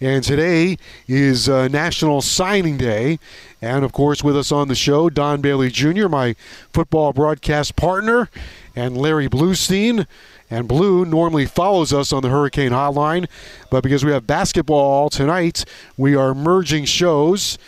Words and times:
And 0.00 0.22
today 0.22 0.78
is 1.08 1.48
uh, 1.48 1.66
National 1.68 2.22
Signing 2.22 2.76
Day. 2.76 3.18
And 3.60 3.84
of 3.84 3.92
course, 3.92 4.22
with 4.22 4.36
us 4.36 4.52
on 4.52 4.68
the 4.68 4.74
show, 4.74 5.10
Don 5.10 5.40
Bailey 5.40 5.70
Jr., 5.70 6.08
my 6.08 6.36
football 6.72 7.12
broadcast 7.12 7.74
partner, 7.74 8.28
and 8.76 8.96
Larry 8.96 9.28
Bluestein. 9.28 10.06
And 10.50 10.68
Blue 10.68 11.04
normally 11.04 11.46
follows 11.46 11.92
us 11.92 12.12
on 12.12 12.22
the 12.22 12.30
Hurricane 12.30 12.70
Hotline, 12.70 13.26
but 13.70 13.82
because 13.82 14.04
we 14.04 14.12
have 14.12 14.26
basketball 14.26 15.10
tonight, 15.10 15.64
we 15.96 16.14
are 16.14 16.34
merging 16.34 16.84
shows. 16.84 17.58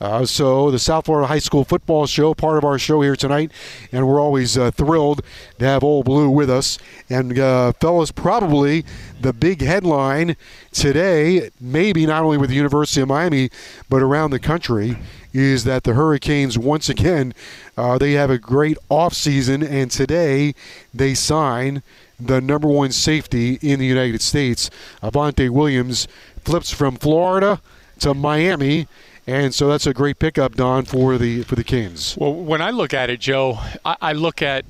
Uh, 0.00 0.24
so 0.24 0.70
the 0.70 0.78
South 0.78 1.04
Florida 1.04 1.26
High 1.26 1.40
School 1.40 1.62
football 1.62 2.06
show, 2.06 2.32
part 2.32 2.56
of 2.56 2.64
our 2.64 2.78
show 2.78 3.02
here 3.02 3.16
tonight, 3.16 3.52
and 3.92 4.08
we're 4.08 4.20
always 4.20 4.56
uh, 4.56 4.70
thrilled 4.70 5.22
to 5.58 5.64
have 5.66 5.84
Old 5.84 6.06
Blue 6.06 6.30
with 6.30 6.48
us. 6.48 6.78
And 7.10 7.38
uh, 7.38 7.72
fellas, 7.74 8.10
probably 8.10 8.84
the 9.20 9.34
big 9.34 9.60
headline 9.60 10.36
today, 10.72 11.50
maybe 11.60 12.06
not 12.06 12.24
only 12.24 12.38
with 12.38 12.48
the 12.48 12.56
University 12.56 13.02
of 13.02 13.08
Miami, 13.08 13.50
but 13.90 14.00
around 14.00 14.30
the 14.30 14.38
country, 14.38 14.96
is 15.34 15.64
that 15.64 15.84
the 15.84 15.92
Hurricanes 15.92 16.58
once 16.58 16.88
again 16.88 17.34
uh, 17.76 17.98
they 17.98 18.12
have 18.12 18.30
a 18.30 18.38
great 18.38 18.78
offseason, 18.90 19.62
and 19.68 19.90
today 19.90 20.54
they 20.94 21.12
sign 21.12 21.82
the 22.18 22.40
number 22.40 22.68
one 22.68 22.90
safety 22.90 23.58
in 23.60 23.78
the 23.78 23.86
United 23.86 24.22
States. 24.22 24.70
Avantae 25.02 25.50
Williams 25.50 26.08
flips 26.42 26.72
from 26.72 26.96
Florida 26.96 27.60
to 27.98 28.14
Miami 28.14 28.88
and 29.30 29.54
so 29.54 29.68
that's 29.68 29.86
a 29.86 29.94
great 29.94 30.18
pickup, 30.18 30.56
Don, 30.56 30.84
for 30.84 31.16
the 31.16 31.42
for 31.44 31.54
the 31.54 31.64
Kings. 31.64 32.16
Well, 32.16 32.34
when 32.34 32.60
I 32.60 32.70
look 32.70 32.92
at 32.92 33.10
it, 33.10 33.20
Joe, 33.20 33.58
I, 33.84 33.96
I 34.00 34.12
look 34.12 34.42
at 34.42 34.64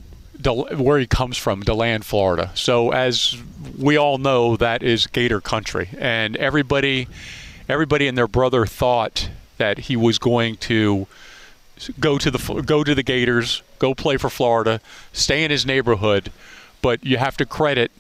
where 0.45 0.99
he 0.99 1.07
comes 1.07 1.37
from, 1.37 1.63
DeLand, 1.63 2.05
Florida. 2.05 2.51
So 2.55 2.93
as 2.93 3.37
we 3.79 3.97
all 3.97 4.19
know, 4.19 4.57
that 4.57 4.83
is 4.83 5.07
Gator 5.07 5.41
country, 5.41 5.91
and 5.99 6.37
everybody, 6.37 7.09
everybody 7.69 8.07
and 8.07 8.17
their 8.17 8.29
brother 8.29 8.67
thought 8.67 9.31
that 9.59 9.79
he 9.79 9.97
was 9.97 10.19
going 10.19 10.57
to 10.57 11.07
go 11.99 12.19
to 12.19 12.31
the 12.31 12.63
go 12.63 12.85
to 12.85 12.95
the 12.95 13.03
Gators, 13.03 13.63
go 13.79 13.95
play 13.95 14.17
for 14.17 14.31
Florida, 14.31 14.81
stay 15.13 15.45
in 15.45 15.51
his 15.51 15.65
neighborhood. 15.65 16.31
But 16.83 17.05
you 17.05 17.19
have 17.19 17.37
to 17.39 17.47
credit 17.47 17.91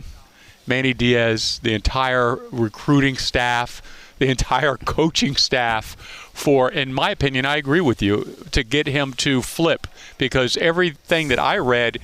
Manny 0.66 0.94
Diaz, 0.94 1.60
the 1.62 1.74
entire 1.74 2.36
recruiting 2.50 3.16
staff, 3.16 3.82
the 4.20 4.28
entire 4.28 4.76
coaching 4.76 5.34
staff 5.34 5.96
for, 6.32 6.70
in 6.70 6.92
my 6.92 7.10
opinion, 7.10 7.46
I 7.46 7.56
agree 7.56 7.80
with 7.80 8.00
you, 8.00 8.36
to 8.52 8.62
get 8.62 8.86
him 8.86 9.14
to 9.14 9.42
flip 9.42 9.86
because 10.18 10.56
everything 10.58 11.28
that 11.28 11.38
I 11.38 11.56
read, 11.56 11.98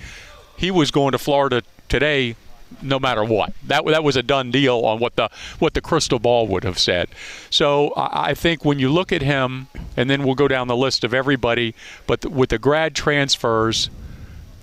he 0.56 0.70
was 0.70 0.90
going 0.90 1.12
to 1.12 1.18
Florida 1.18 1.62
today 1.88 2.34
no 2.82 2.98
matter 2.98 3.22
what. 3.22 3.52
That 3.64 3.84
that 3.86 4.02
was 4.02 4.16
a 4.16 4.22
done 4.22 4.50
deal 4.50 4.78
on 4.80 4.98
what 4.98 5.14
the 5.14 5.28
what 5.60 5.74
the 5.74 5.80
crystal 5.80 6.18
ball 6.18 6.48
would 6.48 6.64
have 6.64 6.78
said. 6.78 7.08
So 7.48 7.92
I 7.96 8.34
think 8.34 8.64
when 8.64 8.78
you 8.78 8.90
look 8.90 9.12
at 9.12 9.22
him, 9.22 9.68
and 9.96 10.10
then 10.10 10.24
we'll 10.24 10.34
go 10.34 10.48
down 10.48 10.66
the 10.66 10.76
list 10.76 11.04
of 11.04 11.14
everybody, 11.14 11.74
but 12.06 12.24
with 12.26 12.50
the 12.50 12.58
grad 12.58 12.94
transfers, 12.94 13.88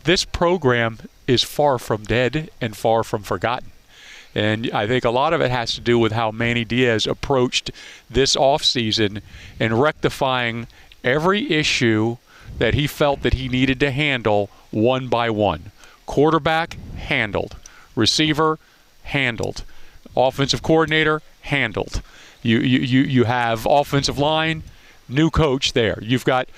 this 0.04 0.26
program 0.26 1.00
is 1.28 1.44
far 1.44 1.80
from 1.80 2.04
dead 2.04 2.50
and 2.60 2.76
far 2.76 3.04
from 3.04 3.24
forgotten. 3.24 3.72
And 4.36 4.70
I 4.72 4.88
think 4.88 5.06
a 5.06 5.12
lot 5.12 5.34
of 5.34 5.42
it 5.42 5.52
has 5.52 5.74
to 5.76 5.82
do 5.82 6.00
with 6.00 6.12
how 6.12 6.32
Manny 6.32 6.66
Diaz 6.66 7.06
approached 7.06 7.72
this 8.10 8.36
offseason 8.36 9.22
and 9.60 9.82
rectifying 9.82 10.68
every 11.04 11.52
issue 11.52 12.18
that 12.58 12.74
he 12.74 12.88
felt 12.88 13.22
that 13.22 13.36
he 13.36 13.48
needed 13.48 13.80
to 13.80 13.92
handle 13.92 14.50
one 14.72 15.08
by 15.08 15.30
one. 15.30 15.72
Quarterback 16.06 16.78
handled, 16.98 17.56
receiver 17.96 18.60
handled, 19.04 19.64
offensive 20.16 20.62
coordinator 20.62 21.22
handled. 21.42 22.02
You 22.42 22.60
you 22.60 22.80
you, 22.80 23.02
you 23.02 23.24
have 23.24 23.66
offensive 23.70 24.18
line, 24.18 24.64
new 25.08 25.30
coach 25.30 25.74
there. 25.74 26.00
You've 26.02 26.26
got 26.26 26.50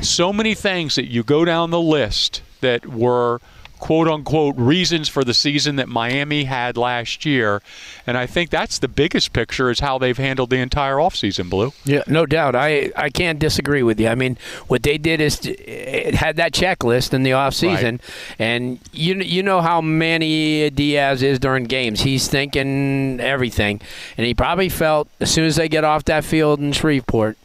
so 0.00 0.32
many 0.32 0.54
things 0.54 0.94
that 0.94 1.10
you 1.10 1.22
go 1.22 1.44
down 1.44 1.70
the 1.70 1.80
list 1.80 2.42
that 2.60 2.86
were 2.86 3.40
quote 3.82 4.06
unquote 4.06 4.54
reasons 4.56 5.08
for 5.08 5.24
the 5.24 5.34
season 5.34 5.74
that 5.74 5.88
Miami 5.88 6.44
had 6.44 6.76
last 6.76 7.26
year. 7.26 7.60
And 8.06 8.16
I 8.16 8.26
think 8.26 8.48
that's 8.48 8.78
the 8.78 8.86
biggest 8.86 9.32
picture 9.32 9.70
is 9.70 9.80
how 9.80 9.98
they've 9.98 10.16
handled 10.16 10.50
the 10.50 10.58
entire 10.58 10.94
offseason, 10.94 11.50
Blue. 11.50 11.72
Yeah, 11.84 12.04
no 12.06 12.24
doubt. 12.24 12.54
I, 12.54 12.92
I 12.94 13.10
can't 13.10 13.40
disagree 13.40 13.82
with 13.82 13.98
you. 13.98 14.06
I 14.06 14.14
mean, 14.14 14.38
what 14.68 14.84
they 14.84 14.98
did 14.98 15.20
is 15.20 15.40
it 15.44 16.14
had 16.14 16.36
that 16.36 16.52
checklist 16.52 17.12
in 17.12 17.24
the 17.24 17.32
offseason. 17.32 17.82
Right. 17.92 18.00
And 18.38 18.78
you, 18.92 19.16
you 19.16 19.42
know 19.42 19.60
how 19.60 19.80
Manny 19.80 20.70
Diaz 20.70 21.20
is 21.20 21.40
during 21.40 21.64
games. 21.64 22.02
He's 22.02 22.28
thinking 22.28 23.18
everything. 23.18 23.80
And 24.16 24.24
he 24.24 24.32
probably 24.32 24.68
felt 24.68 25.08
as 25.18 25.32
soon 25.32 25.46
as 25.46 25.56
they 25.56 25.68
get 25.68 25.82
off 25.82 26.04
that 26.04 26.22
field 26.22 26.60
in 26.60 26.70
Shreveport, 26.70 27.36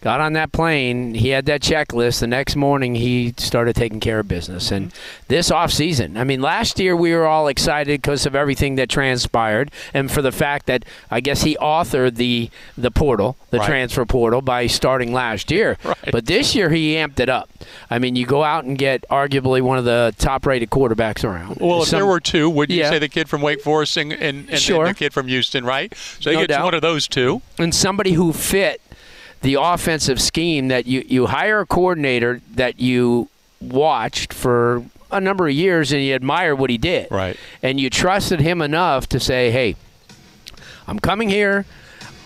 got 0.00 0.20
on 0.20 0.32
that 0.34 0.52
plane. 0.52 1.14
He 1.14 1.30
had 1.30 1.46
that 1.46 1.60
checklist. 1.60 2.20
The 2.20 2.26
next 2.26 2.56
morning, 2.56 2.94
he 2.94 3.34
started 3.36 3.76
taking 3.76 4.00
care 4.00 4.20
of 4.20 4.28
business. 4.28 4.70
And 4.70 4.88
mm-hmm. 4.88 5.24
this 5.28 5.50
off 5.50 5.72
season, 5.72 6.16
I 6.16 6.24
mean, 6.24 6.40
last 6.40 6.78
year 6.78 6.96
we 6.96 7.12
were 7.12 7.26
all 7.26 7.48
excited 7.48 8.00
because 8.00 8.26
of 8.26 8.34
everything 8.34 8.76
that 8.76 8.88
transpired, 8.88 9.70
and 9.92 10.10
for 10.10 10.22
the 10.22 10.32
fact 10.32 10.66
that 10.66 10.84
I 11.10 11.20
guess 11.20 11.42
he 11.42 11.56
authored 11.56 12.16
the 12.16 12.50
the 12.76 12.90
portal, 12.90 13.36
the 13.50 13.58
right. 13.58 13.66
transfer 13.66 14.04
portal, 14.04 14.42
by 14.42 14.66
starting 14.66 15.12
last 15.12 15.50
year. 15.50 15.76
Right. 15.88 16.12
But 16.12 16.26
this 16.26 16.54
year 16.54 16.68
he 16.68 16.94
amped 16.96 17.18
it 17.18 17.30
up. 17.30 17.48
I 17.88 17.98
mean, 17.98 18.14
you 18.14 18.26
go 18.26 18.44
out 18.44 18.64
and 18.64 18.76
get 18.76 19.06
arguably 19.08 19.62
one 19.62 19.78
of 19.78 19.86
the 19.86 20.14
top-rated 20.18 20.68
quarterbacks 20.68 21.24
around. 21.24 21.58
Well, 21.60 21.82
if 21.82 21.88
Some, 21.88 22.00
there 22.00 22.06
were 22.06 22.20
two, 22.20 22.50
would 22.50 22.68
you 22.68 22.80
yeah. 22.80 22.90
say 22.90 22.98
the 22.98 23.08
kid 23.08 23.26
from 23.26 23.40
Wake 23.40 23.62
Forest 23.62 23.96
and, 23.96 24.12
and, 24.12 24.50
and, 24.50 24.58
sure. 24.58 24.84
and 24.84 24.94
the 24.94 24.98
kid 24.98 25.14
from 25.14 25.28
Houston, 25.28 25.64
right? 25.64 25.94
So 26.20 26.28
you 26.28 26.36
no 26.36 26.46
get 26.46 26.62
one 26.62 26.74
of 26.74 26.82
those 26.82 27.08
two, 27.08 27.40
and 27.56 27.74
somebody 27.74 28.12
who 28.12 28.34
fit 28.34 28.82
the 29.42 29.54
offensive 29.54 30.20
scheme 30.20 30.68
that 30.68 30.86
you, 30.86 31.04
you 31.06 31.26
hire 31.26 31.60
a 31.60 31.66
coordinator 31.66 32.40
that 32.54 32.80
you 32.80 33.28
watched 33.60 34.32
for 34.32 34.84
a 35.10 35.20
number 35.20 35.48
of 35.48 35.54
years 35.54 35.92
and 35.92 36.02
you 36.02 36.14
admire 36.14 36.54
what 36.54 36.70
he 36.70 36.78
did. 36.78 37.10
Right. 37.10 37.36
And 37.62 37.80
you 37.80 37.90
trusted 37.90 38.40
him 38.40 38.60
enough 38.60 39.08
to 39.10 39.20
say, 39.20 39.50
hey, 39.50 39.76
I'm 40.86 40.98
coming 40.98 41.28
here. 41.28 41.64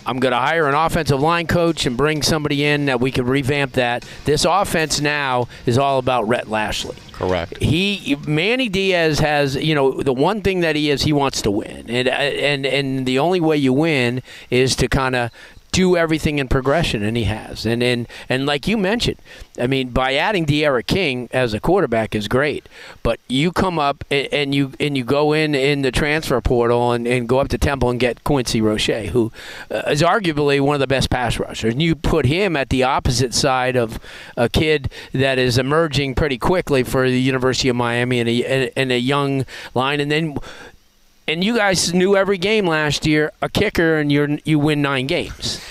I'm 0.05 0.19
going 0.19 0.33
to 0.33 0.37
hire 0.37 0.67
an 0.67 0.75
offensive 0.75 1.21
line 1.21 1.47
coach 1.47 1.85
and 1.85 1.95
bring 1.95 2.23
somebody 2.23 2.65
in 2.65 2.85
that 2.85 2.99
we 2.99 3.11
can 3.11 3.25
revamp 3.25 3.73
that. 3.73 4.05
This 4.25 4.45
offense 4.45 4.99
now 4.99 5.47
is 5.65 5.77
all 5.77 5.97
about 5.97 6.27
Rhett 6.27 6.49
Lashlee. 6.49 6.97
Correct. 7.13 7.57
He 7.57 8.17
Manny 8.27 8.69
Diaz 8.69 9.19
has, 9.19 9.55
you 9.55 9.75
know, 9.75 10.01
the 10.01 10.11
one 10.11 10.41
thing 10.41 10.61
that 10.61 10.75
he 10.75 10.89
is, 10.89 11.03
he 11.03 11.13
wants 11.13 11.41
to 11.43 11.51
win, 11.51 11.89
and 11.89 12.07
uh, 12.07 12.11
and 12.11 12.65
and 12.65 13.05
the 13.05 13.19
only 13.19 13.39
way 13.39 13.55
you 13.55 13.71
win 13.71 14.23
is 14.49 14.75
to 14.77 14.87
kind 14.87 15.15
of 15.15 15.31
do 15.73 15.97
everything 15.97 16.39
in 16.39 16.47
progression, 16.47 17.03
and 17.03 17.17
he 17.17 17.25
has. 17.25 17.65
And 17.65 17.83
and 17.83 18.07
and 18.29 18.45
like 18.45 18.67
you 18.67 18.77
mentioned, 18.77 19.17
I 19.59 19.67
mean, 19.67 19.89
by 19.89 20.13
adding 20.13 20.45
D'Eriq 20.45 20.87
King 20.87 21.27
as 21.33 21.53
a 21.53 21.59
quarterback 21.59 22.15
is 22.15 22.27
great, 22.27 22.69
but 23.01 23.19
you 23.27 23.51
come 23.51 23.77
up 23.77 24.05
and, 24.09 24.27
and 24.31 24.55
you 24.55 24.71
and 24.79 24.95
you 24.95 25.03
go 25.03 25.33
in 25.33 25.53
in 25.55 25.81
the 25.81 25.91
transfer 25.91 26.39
portal 26.39 26.93
and, 26.93 27.05
and 27.07 27.27
go 27.27 27.39
up 27.39 27.49
to 27.49 27.57
Temple 27.57 27.89
and 27.89 27.99
get 27.99 28.23
Quincy 28.23 28.61
Roche, 28.61 29.09
who 29.11 29.31
uh, 29.69 29.81
arguably 29.89 30.61
one 30.61 30.75
of 30.75 30.79
the 30.79 30.87
best 30.87 31.09
pass 31.09 31.39
rushers, 31.39 31.73
and 31.73 31.81
you 31.81 31.95
put 31.95 32.25
him 32.25 32.55
at 32.55 32.69
the 32.69 32.83
opposite 32.83 33.33
side 33.33 33.75
of 33.75 33.99
a 34.37 34.47
kid 34.47 34.91
that 35.11 35.39
is 35.39 35.57
emerging 35.57 36.13
pretty 36.13 36.37
quickly 36.37 36.83
for 36.83 37.09
the 37.09 37.19
University 37.19 37.67
of 37.67 37.75
Miami 37.75 38.19
and 38.19 38.29
a, 38.29 38.71
and 38.77 38.91
a 38.91 38.99
young 38.99 39.45
line, 39.73 39.99
and 39.99 40.11
then 40.11 40.37
and 41.27 41.43
you 41.43 41.57
guys 41.57 41.93
knew 41.93 42.15
every 42.15 42.37
game 42.37 42.67
last 42.67 43.05
year 43.05 43.31
a 43.41 43.49
kicker 43.49 43.97
and 43.97 44.11
you 44.11 44.39
you 44.45 44.59
win 44.59 44.81
nine 44.81 45.07
games. 45.07 45.63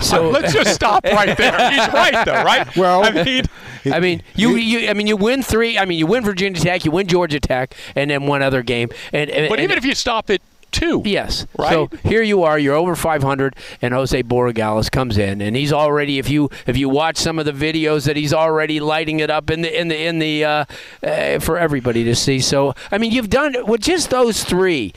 So 0.00 0.30
let's 0.30 0.52
just 0.52 0.74
stop 0.74 1.04
right 1.04 1.36
there. 1.36 1.70
He's 1.70 1.92
right 1.92 2.24
though, 2.24 2.44
right? 2.44 2.76
Well, 2.76 3.04
I 3.04 3.24
mean, 3.24 3.44
I 3.86 4.00
mean, 4.00 4.22
you, 4.34 4.56
you, 4.56 4.88
I 4.88 4.94
mean, 4.94 5.06
you 5.06 5.16
win 5.16 5.42
three. 5.42 5.78
I 5.78 5.84
mean, 5.84 5.98
you 5.98 6.06
win 6.06 6.22
Virginia 6.24 6.60
Tech, 6.60 6.84
you 6.84 6.90
win 6.90 7.06
Georgia 7.06 7.40
Tech, 7.40 7.74
and 7.96 8.10
then 8.10 8.26
one 8.26 8.42
other 8.42 8.62
game. 8.62 8.90
And, 9.12 9.30
and 9.30 9.48
but 9.48 9.58
and, 9.58 9.64
even 9.64 9.78
if 9.78 9.84
you 9.84 9.94
stop 9.94 10.30
it 10.30 10.42
two. 10.72 11.02
Yes. 11.04 11.46
Right. 11.56 11.70
So 11.70 11.88
here 12.02 12.22
you 12.22 12.42
are. 12.42 12.58
You're 12.58 12.74
over 12.74 12.96
500, 12.96 13.54
and 13.80 13.94
Jose 13.94 14.22
Borregales 14.22 14.90
comes 14.90 15.18
in, 15.18 15.40
and 15.40 15.54
he's 15.54 15.72
already. 15.72 16.18
If 16.18 16.28
you 16.28 16.50
if 16.66 16.76
you 16.76 16.88
watch 16.88 17.16
some 17.16 17.38
of 17.38 17.46
the 17.46 17.52
videos, 17.52 18.06
that 18.06 18.16
he's 18.16 18.32
already 18.32 18.80
lighting 18.80 19.20
it 19.20 19.30
up 19.30 19.50
in 19.50 19.62
the 19.62 19.80
in 19.80 19.88
the 19.88 20.04
in 20.04 20.18
the 20.18 20.44
uh, 20.44 20.64
uh, 21.02 21.38
for 21.38 21.58
everybody 21.58 22.04
to 22.04 22.14
see. 22.14 22.40
So 22.40 22.74
I 22.90 22.98
mean, 22.98 23.12
you've 23.12 23.30
done 23.30 23.54
with 23.66 23.82
just 23.82 24.10
those 24.10 24.42
three 24.42 24.92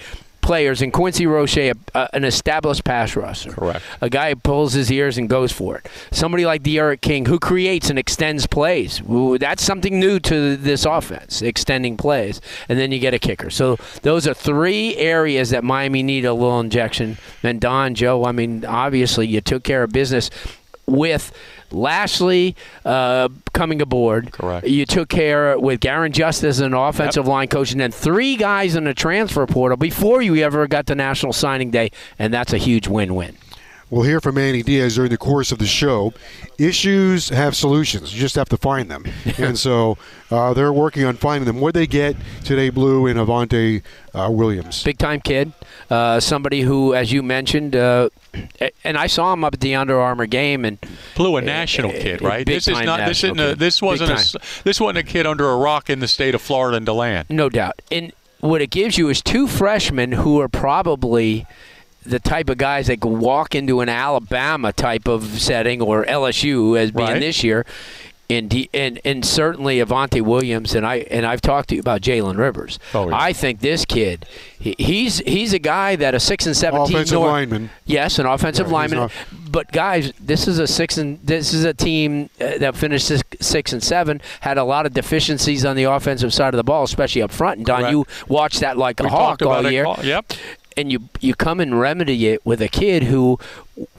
players, 0.46 0.82
and 0.82 0.94
Quincy 0.94 1.26
Roche, 1.26 1.58
an 1.58 2.24
established 2.24 2.84
pass 2.84 3.16
rusher. 3.16 3.52
Correct. 3.52 3.84
A 4.00 4.10
guy 4.10 4.30
who 4.30 4.36
pulls 4.36 4.74
his 4.74 4.92
ears 4.92 5.18
and 5.18 5.28
goes 5.28 5.52
for 5.52 5.78
it. 5.78 5.90
Somebody 6.12 6.46
like 6.46 6.64
D'Eriq 6.64 7.02
King 7.02 7.26
who 7.26 7.40
creates 7.40 7.90
and 7.90 7.98
extends 7.98 8.46
plays. 8.48 9.02
Ooh, 9.10 9.38
that's 9.38 9.64
something 9.64 10.00
new 10.00 10.20
to 10.20 10.56
this 10.56 10.86
offense, 10.86 11.42
extending 11.42 11.98
plays. 11.98 12.40
And 12.70 12.80
then 12.80 12.92
you 12.92 13.00
get 13.00 13.14
a 13.14 13.20
kicker. 13.20 13.50
So 13.50 13.78
those 14.04 14.28
are 14.28 14.34
three 14.34 14.96
areas 14.98 15.50
that 15.50 15.64
Miami 15.64 16.04
need 16.04 16.26
a 16.26 16.34
little 16.34 16.60
injection. 16.60 17.18
And 17.44 17.60
Don, 17.60 17.96
Joe, 17.96 18.26
I 18.26 18.32
mean, 18.32 18.64
obviously 18.66 19.28
you 19.28 19.42
took 19.42 19.64
care 19.64 19.84
of 19.84 19.92
business 19.92 20.30
with 20.88 21.32
Lashlee 21.76 22.56
uh, 22.84 23.30
coming 23.54 23.82
aboard. 23.82 24.32
Correct. 24.32 24.68
You 24.68 24.86
took 24.86 25.10
care 25.10 25.60
with 25.60 25.80
Garin 25.80 26.12
Justice 26.12 26.46
as 26.46 26.60
an 26.62 26.74
offensive 26.74 27.28
line 27.28 27.48
coach, 27.48 27.72
and 27.72 27.80
then 27.80 27.92
three 27.92 28.36
guys 28.36 28.76
in 28.76 28.86
the 28.86 28.94
transfer 28.94 29.46
portal 29.46 29.78
before 29.78 30.22
you 30.22 30.36
ever 30.38 30.68
got 30.68 30.88
to 30.88 30.96
National 30.96 31.34
Signing 31.34 31.72
Day, 31.72 31.92
and 32.18 32.34
that's 32.34 32.54
a 32.54 32.58
huge 32.58 32.88
win-win. 32.88 33.36
We'll 33.92 34.04
hear 34.04 34.20
from 34.20 34.36
Manny 34.36 34.64
Diaz 34.64 34.96
during 34.96 35.12
the 35.12 35.18
course 35.18 35.52
of 35.52 35.60
the 35.60 35.68
show. 35.68 36.12
Issues 36.58 37.30
have 37.30 37.56
solutions. 37.56 38.14
You 38.16 38.20
just 38.20 38.36
have 38.36 38.50
to 38.50 38.58
find 38.58 38.90
them. 38.90 39.06
and 39.38 39.60
so 39.60 39.98
uh, 40.32 40.54
they're 40.56 40.74
working 40.74 41.06
on 41.06 41.18
finding 41.18 41.46
them. 41.46 41.62
What 41.62 41.76
they 41.76 41.86
get 41.86 42.16
today, 42.44 42.70
Blue 42.72 43.06
and 43.06 43.20
Avantae 43.20 43.84
uh, 44.16 44.30
Williams? 44.32 44.84
Big 44.84 44.98
time 44.98 45.22
kid. 45.22 45.54
Uh, 45.90 46.20
somebody 46.20 46.62
who, 46.62 46.96
as 46.96 47.12
you 47.12 47.22
mentioned, 47.22 47.76
uh, 47.76 48.10
and 48.84 48.98
I 48.98 49.06
saw 49.06 49.34
him 49.34 49.44
up 49.44 49.54
at 49.54 49.60
the 49.60 49.76
Under 49.76 50.00
Armour 50.00 50.26
game, 50.26 50.66
and 50.66 50.80
Blue 51.16 51.38
a 51.38 51.42
national 51.42 51.92
kid, 51.92 52.22
right? 52.24 52.46
This 52.46 52.68
is 52.68 52.82
not 52.82 53.08
This 53.08 53.24
isn't. 53.24 53.40
A, 53.40 53.56
this 53.56 53.82
wasn't. 53.84 54.12
A, 54.12 54.40
this 54.64 54.80
wasn't 54.80 54.98
a 54.98 55.04
kid 55.04 55.28
under 55.28 55.50
a 55.50 55.58
rock 55.58 55.92
in 55.92 56.00
the 56.00 56.08
state 56.08 56.34
of 56.34 56.42
Florida 56.42 56.78
and 56.78 56.86
DeLand. 56.88 57.30
no 57.30 57.50
doubt. 57.50 57.82
And 57.92 58.14
what 58.40 58.62
it 58.62 58.70
gives 58.70 58.98
you 58.98 59.10
is 59.10 59.22
two 59.22 59.48
freshmen 59.48 60.12
who 60.12 60.40
are 60.40 60.48
probably 60.50 61.46
the 62.06 62.20
type 62.20 62.50
of 62.50 62.58
guys 62.58 62.88
that 62.88 63.02
can 63.02 63.20
walk 63.20 63.56
into 63.56 63.82
an 63.82 63.90
Alabama 63.90 64.72
type 64.74 65.08
of 65.08 65.24
setting 65.40 65.82
or 65.82 66.06
LSU 66.06 66.78
as 66.80 66.92
being 66.92 67.10
Right. 67.10 67.20
this 67.20 67.44
year. 67.44 67.66
And, 68.28 68.52
and 68.74 69.00
and 69.06 69.24
certainly 69.24 69.78
Avantae 69.78 70.20
Williams 70.24 70.74
and 70.74 70.84
I 70.84 70.96
and 71.12 71.28
I've 71.28 71.42
talked 71.42 71.70
to 71.70 71.76
you 71.76 71.80
about 71.82 72.02
Jalen 72.02 72.38
Rivers. 72.40 72.80
Oh, 72.96 73.08
yeah. 73.08 73.16
I 73.16 73.34
think 73.34 73.60
this 73.60 73.86
kid, 73.86 74.26
he, 74.60 74.74
he's 74.80 75.20
he's 75.20 75.54
a 75.54 75.60
guy 75.60 75.96
that 75.98 76.16
a 76.16 76.20
six 76.20 76.48
and 76.48 76.58
seventeen 76.58 76.96
Offensive 76.96 77.14
North- 77.20 77.30
lineman. 77.30 77.70
Yes, 77.86 78.18
an 78.18 78.26
offensive 78.26 78.66
Yeah, 78.70 78.74
lineman. 78.74 79.00
not- 79.00 79.12
But 79.52 79.72
guys, 79.72 80.12
this 80.20 80.48
is 80.48 80.58
a 80.58 80.66
six 80.66 80.98
and 80.98 81.20
this 81.24 81.54
is 81.54 81.66
a 81.66 81.74
team 81.76 82.32
uh, 82.42 82.58
that 82.58 82.76
finished 82.76 83.06
six, 83.06 83.24
six 83.42 83.72
and 83.74 83.84
seven. 83.84 84.20
Had 84.40 84.58
a 84.58 84.64
lot 84.64 84.88
of 84.88 84.96
deficiencies 84.96 85.64
on 85.64 85.76
the 85.76 85.84
offensive 85.84 86.34
side 86.34 86.56
of 86.56 86.58
the 86.58 86.64
ball, 86.64 86.84
especially 86.84 87.22
up 87.22 87.32
front. 87.32 87.58
And 87.58 87.66
Don, 87.68 87.92
you 87.92 88.08
watched 88.28 88.62
that 88.62 88.76
like 88.76 89.00
a 89.02 89.04
We 89.04 89.10
hawk 89.10 89.44
all 89.44 89.70
year. 89.72 89.86
Yep. 90.02 90.34
And 90.78 90.92
you 90.92 91.08
you 91.22 91.34
come 91.36 91.60
and 91.60 91.80
remedy 91.80 92.28
it 92.28 92.46
with 92.46 92.62
a 92.62 92.68
kid 92.68 93.04
who, 93.04 93.40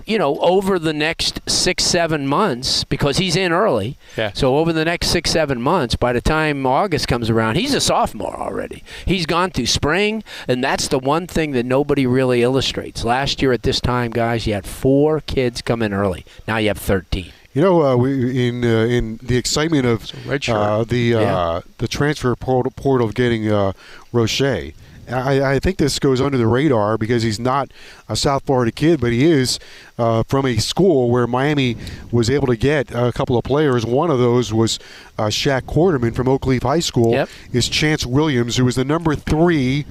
you 0.04 0.18
know, 0.18 0.38
over 0.40 0.78
the 0.78 0.92
next 0.92 1.40
six 1.48 1.84
seven 1.84 2.26
months 2.26 2.84
because 2.84 3.16
he's 3.16 3.34
in 3.34 3.50
early. 3.50 3.96
Yeah. 4.14 4.32
So 4.34 4.58
over 4.58 4.74
the 4.74 4.84
next 4.84 5.08
six 5.08 5.30
seven 5.30 5.62
months, 5.62 5.96
by 5.96 6.12
the 6.12 6.20
time 6.20 6.66
August 6.66 7.08
comes 7.08 7.30
around, 7.30 7.56
he's 7.56 7.72
a 7.72 7.80
sophomore 7.80 8.36
already. 8.36 8.84
He's 9.06 9.24
gone 9.24 9.52
through 9.52 9.66
spring, 9.66 10.22
and 10.46 10.62
that's 10.62 10.88
the 10.88 10.98
one 10.98 11.26
thing 11.26 11.52
that 11.52 11.64
nobody 11.64 12.06
really 12.06 12.42
illustrates. 12.42 13.04
Last 13.04 13.40
year 13.40 13.52
at 13.52 13.62
this 13.62 13.80
time, 13.80 14.10
guys, 14.10 14.46
you 14.46 14.52
had 14.52 14.66
four 14.66 15.20
kids 15.22 15.62
come 15.62 15.80
in 15.80 15.94
early. 15.94 16.26
Now 16.46 16.58
you 16.58 16.68
have 16.68 16.78
thirteen. 16.78 17.32
You 17.54 17.62
know, 17.62 17.82
uh, 17.82 17.96
we, 17.96 18.48
in 18.48 18.62
uh, 18.64 18.84
in 18.84 19.18
the 19.22 19.38
excitement 19.38 19.86
of 19.86 20.12
red 20.28 20.46
uh, 20.46 20.84
the 20.84 21.14
uh, 21.14 21.20
Yeah. 21.20 21.60
the 21.78 21.88
transfer 21.88 22.36
portal, 22.36 22.70
portal 22.76 23.08
of 23.08 23.14
getting 23.14 23.50
uh, 23.50 23.72
Roche, 24.12 24.74
I, 25.08 25.54
I 25.54 25.58
think 25.58 25.78
this 25.78 25.98
goes 25.98 26.20
under 26.20 26.36
the 26.38 26.46
radar 26.46 26.98
because 26.98 27.22
he's 27.22 27.38
not 27.38 27.70
a 28.08 28.16
South 28.16 28.44
Florida 28.44 28.72
kid, 28.72 29.00
but 29.00 29.12
he 29.12 29.24
is 29.24 29.58
uh, 29.98 30.22
from 30.24 30.46
a 30.46 30.56
school 30.58 31.10
where 31.10 31.26
Miami 31.26 31.76
was 32.10 32.28
able 32.30 32.46
to 32.48 32.56
get 32.56 32.90
a 32.92 33.12
couple 33.12 33.36
of 33.36 33.44
players. 33.44 33.84
One 33.86 34.10
of 34.10 34.18
those 34.18 34.52
was 34.52 34.78
uh, 35.18 35.24
Shaq 35.24 35.62
Quarterman 35.62 36.14
from 36.14 36.26
Oakleaf 36.26 36.62
High 36.62 36.80
School. 36.80 37.12
Yep. 37.12 37.28
Is 37.52 37.68
Chantz 37.68 38.04
Williams, 38.06 38.56
who 38.56 38.64
was 38.64 38.76
the 38.76 38.84
number 38.84 39.14
three 39.14 39.84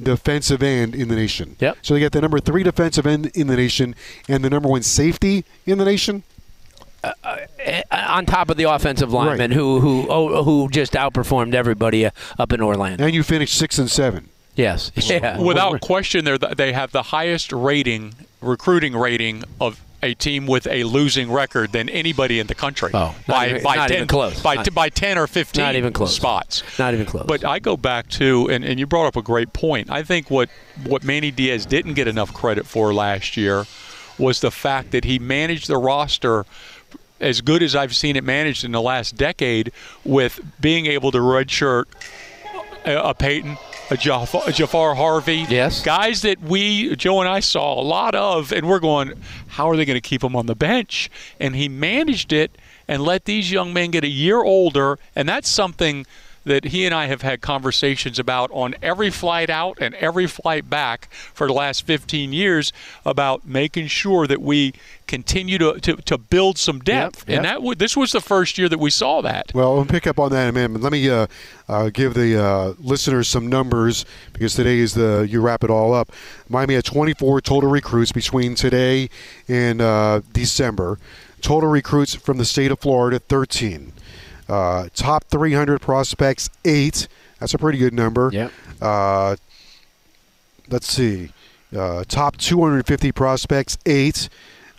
defensive 0.00 0.62
end 0.62 0.94
in 0.94 1.08
the 1.08 1.16
nation. 1.16 1.56
Yep. 1.58 1.78
So 1.82 1.94
they 1.94 2.00
get 2.00 2.12
the 2.12 2.20
number 2.20 2.38
three 2.38 2.62
defensive 2.62 3.06
end 3.06 3.26
in 3.34 3.46
the 3.48 3.56
nation 3.56 3.94
and 4.28 4.44
the 4.44 4.50
number 4.50 4.68
one 4.68 4.82
safety 4.82 5.44
in 5.66 5.78
the 5.78 5.84
nation. 5.84 6.22
Eh, 7.58 7.82
On 7.92 8.26
top 8.26 8.50
of 8.50 8.56
the 8.56 8.64
offensive 8.64 9.12
lineman 9.12 9.50
Right. 9.50 9.56
who 9.56 9.80
who 9.80 10.06
oh, 10.08 10.42
who 10.42 10.68
just 10.68 10.92
outperformed 10.94 11.54
everybody 11.54 12.06
uh, 12.06 12.10
up 12.38 12.52
in 12.52 12.60
Orlando. 12.60 13.04
And 13.04 13.14
you 13.14 13.22
finished 13.22 13.56
six 13.56 13.78
and 13.78 13.90
seven. 13.90 14.28
Yes. 14.58 14.90
Yeah. 15.08 15.38
Without 15.38 15.80
question, 15.80 16.24
they're 16.24 16.36
the, 16.36 16.48
they 16.48 16.72
have 16.72 16.90
the 16.92 17.02
highest 17.04 17.52
rating, 17.52 18.14
recruiting 18.42 18.94
rating 18.96 19.44
of 19.60 19.80
a 20.02 20.14
team 20.14 20.46
with 20.46 20.66
a 20.66 20.84
losing 20.84 21.30
record 21.32 21.72
than 21.72 21.88
anybody 21.88 22.38
in 22.40 22.46
the 22.48 22.54
country. 22.54 22.90
Oh, 22.94 23.14
by 23.26 23.48
even- 23.50 23.62
by 23.62 23.76
not 23.76 23.88
10, 23.88 23.96
even 23.96 24.08
close. 24.08 24.42
By, 24.42 24.54
Not- 24.56 24.74
by 24.74 24.88
ten 24.90 25.16
or 25.18 25.26
fifteen. 25.26 25.64
Not 25.64 25.74
even 25.76 25.92
close. 25.92 26.14
spots. 26.14 26.62
Not 26.78 26.94
even 26.94 27.06
close. 27.06 27.24
But 27.26 27.44
I 27.44 27.58
go 27.58 27.76
back 27.76 28.08
to, 28.10 28.48
and, 28.50 28.64
and 28.64 28.78
you 28.78 28.86
brought 28.86 29.06
up 29.06 29.16
a 29.16 29.22
great 29.22 29.52
point. 29.52 29.90
I 29.90 30.02
think 30.02 30.30
what, 30.30 30.50
what 30.86 31.02
Manny 31.04 31.30
Diaz 31.30 31.64
didn't 31.66 31.94
get 31.94 32.06
enough 32.08 32.32
credit 32.34 32.66
for 32.66 32.92
last 32.94 33.36
year 33.36 33.64
was 34.18 34.40
the 34.40 34.50
fact 34.50 34.90
that 34.92 35.04
he 35.04 35.18
managed 35.18 35.68
the 35.68 35.78
roster 35.78 36.44
as 37.20 37.40
good 37.40 37.62
as 37.62 37.74
I've 37.74 37.94
seen 37.96 38.14
it 38.16 38.22
managed 38.24 38.64
in 38.64 38.70
the 38.72 38.80
last 38.82 39.16
decade 39.16 39.72
with 40.04 40.38
being 40.60 40.86
able 40.86 41.10
to 41.12 41.18
redshirt 41.18 41.84
a, 42.84 42.96
a 43.10 43.14
Peyton, 43.14 43.58
a 43.90 43.96
Jafar, 43.96 44.42
a 44.46 44.52
Jafar 44.52 44.94
Harvey. 44.94 45.46
Yes. 45.48 45.82
Guys 45.82 46.22
that 46.22 46.40
we, 46.40 46.94
Joe 46.96 47.20
and 47.20 47.28
I 47.28 47.40
saw 47.40 47.80
a 47.80 47.82
lot 47.82 48.14
of, 48.14 48.52
and 48.52 48.68
we're 48.68 48.80
going, 48.80 49.14
how 49.48 49.70
are 49.70 49.76
they 49.76 49.84
going 49.84 49.96
to 49.96 50.06
keep 50.06 50.20
them 50.20 50.36
on 50.36 50.46
the 50.46 50.54
bench? 50.54 51.10
And 51.40 51.56
he 51.56 51.68
managed 51.68 52.32
it 52.32 52.56
and 52.86 53.02
let 53.02 53.24
these 53.24 53.50
young 53.50 53.72
men 53.72 53.90
get 53.90 54.04
a 54.04 54.08
year 54.08 54.42
older, 54.42 54.98
and 55.14 55.28
that's 55.28 55.48
something 55.48 56.06
that 56.48 56.64
he 56.64 56.84
and 56.84 56.94
I 56.94 57.06
have 57.06 57.22
had 57.22 57.40
conversations 57.40 58.18
about 58.18 58.50
on 58.52 58.74
every 58.82 59.10
flight 59.10 59.48
out 59.48 59.78
and 59.80 59.94
every 59.94 60.26
flight 60.26 60.68
back 60.68 61.08
for 61.12 61.46
the 61.46 61.52
last 61.52 61.86
15 61.86 62.32
years 62.32 62.72
about 63.04 63.46
making 63.46 63.86
sure 63.86 64.26
that 64.26 64.42
we 64.42 64.74
continue 65.06 65.58
to, 65.58 65.80
to, 65.80 65.96
to 65.96 66.18
build 66.18 66.58
some 66.58 66.80
depth. 66.80 67.28
yep. 67.28 67.36
And 67.36 67.44
that 67.44 67.54
w- 67.54 67.74
this 67.74 67.96
was 67.96 68.12
the 68.12 68.20
first 68.20 68.58
year 68.58 68.68
that 68.68 68.78
we 68.78 68.90
saw 68.90 69.22
that. 69.22 69.52
Well, 69.54 69.74
we'll 69.74 69.86
pick 69.86 70.06
up 70.06 70.18
on 70.18 70.30
that 70.32 70.42
in 70.42 70.48
a 70.50 70.68
minute. 70.68 70.82
Let 70.82 70.92
me 70.92 71.08
uh, 71.08 71.26
uh, 71.68 71.90
give 71.90 72.14
the 72.14 72.42
uh, 72.42 72.74
listeners 72.78 73.28
some 73.28 73.46
numbers 73.46 74.04
because 74.32 74.54
today 74.54 74.78
is 74.78 74.94
the 74.94 75.26
you 75.28 75.40
wrap 75.40 75.64
it 75.64 75.70
all 75.70 75.94
up. 75.94 76.12
Miami 76.48 76.74
had 76.74 76.84
24 76.84 77.40
total 77.40 77.70
recruits 77.70 78.12
between 78.12 78.54
today 78.54 79.08
and 79.48 79.80
uh, 79.80 80.20
December. 80.32 80.98
Total 81.40 81.68
recruits 81.68 82.14
from 82.14 82.38
the 82.38 82.44
state 82.44 82.70
of 82.70 82.80
Florida, 82.80 83.18
13. 83.18 83.92
Uh, 84.48 84.88
top 84.94 85.24
300 85.24 85.80
prospects, 85.80 86.48
eight. 86.64 87.08
That's 87.38 87.54
a 87.54 87.58
pretty 87.58 87.78
good 87.78 87.92
number. 87.94 88.30
Yep. 88.32 88.52
Uh, 88.80 89.36
let's 90.70 90.86
see. 90.86 91.30
Uh, 91.76 92.04
top 92.08 92.36
250 92.38 93.12
prospects, 93.12 93.76
eight. 93.86 94.28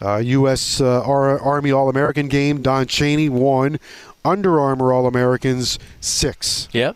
Uh, 0.01 0.17
U.S. 0.17 0.79
Uh, 0.79 1.01
Army 1.03 1.71
All 1.71 1.89
American 1.89 2.27
game, 2.27 2.61
Don 2.61 2.87
Chaney, 2.87 3.29
one. 3.29 3.79
Under 4.25 4.59
Armour 4.59 4.91
All 4.93 5.07
Americans, 5.07 5.79
six. 6.01 6.67
Yep. 6.71 6.95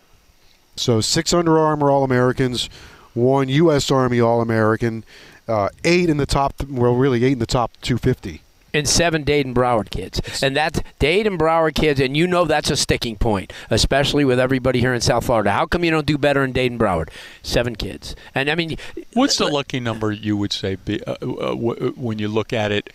So 0.76 1.00
six 1.00 1.32
Under 1.32 1.58
Armour 1.58 1.90
All 1.90 2.04
Americans, 2.04 2.68
one 3.14 3.48
U.S. 3.48 3.90
Army 3.90 4.20
All 4.20 4.40
American, 4.40 5.04
uh, 5.46 5.68
eight 5.84 6.08
in 6.08 6.16
the 6.16 6.26
top, 6.26 6.54
well, 6.68 6.94
really 6.94 7.24
eight 7.24 7.32
in 7.32 7.38
the 7.38 7.46
top 7.46 7.72
250. 7.82 8.42
And 8.74 8.86
seven 8.88 9.22
Dayton 9.22 9.54
Broward 9.54 9.88
kids. 9.88 10.20
And 10.42 10.54
that's 10.54 10.80
Dayton 10.98 11.38
Broward 11.38 11.74
kids, 11.74 12.00
and 12.00 12.14
you 12.16 12.26
know 12.26 12.44
that's 12.44 12.70
a 12.70 12.76
sticking 12.76 13.16
point, 13.16 13.52
especially 13.70 14.24
with 14.24 14.38
everybody 14.38 14.80
here 14.80 14.92
in 14.92 15.00
South 15.00 15.24
Florida. 15.26 15.52
How 15.52 15.64
come 15.64 15.84
you 15.84 15.90
don't 15.90 16.04
do 16.06 16.18
better 16.18 16.44
in 16.44 16.52
Dayton 16.52 16.78
Broward? 16.78 17.08
Seven 17.42 17.76
kids. 17.76 18.14
And 18.34 18.50
I 18.50 18.54
mean, 18.54 18.76
What's 19.14 19.38
the 19.38 19.46
lucky 19.46 19.80
number 19.80 20.12
you 20.12 20.36
would 20.36 20.52
say 20.52 20.74
be, 20.74 21.02
uh, 21.04 21.12
uh, 21.12 21.16
w- 21.20 21.92
when 21.96 22.18
you 22.18 22.28
look 22.28 22.52
at 22.52 22.72
it 22.72 22.90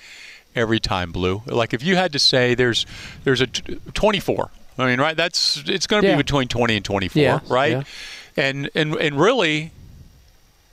every 0.55 0.79
time, 0.79 1.11
Blue? 1.11 1.41
Like 1.45 1.73
if 1.73 1.81
you 1.81 1.95
had 1.95 2.11
to 2.11 2.19
say 2.19 2.53
there's 2.53 2.85
there's 3.23 3.41
a 3.41 3.47
t- 3.47 3.79
24. 3.93 4.51
I 4.77 4.85
mean, 4.85 4.99
right? 4.99 5.15
That's 5.17 5.63
it's 5.65 5.87
going 5.87 6.03
to 6.03 6.09
Yeah. 6.09 6.15
be 6.15 6.23
between 6.23 6.47
20 6.47 6.75
and 6.77 6.85
24, 6.85 7.21
Yeah, 7.21 7.39
right? 7.49 7.71
yeah. 7.71 7.83
And 8.37 8.69
and 8.75 8.95
and 8.95 9.19
really. 9.19 9.71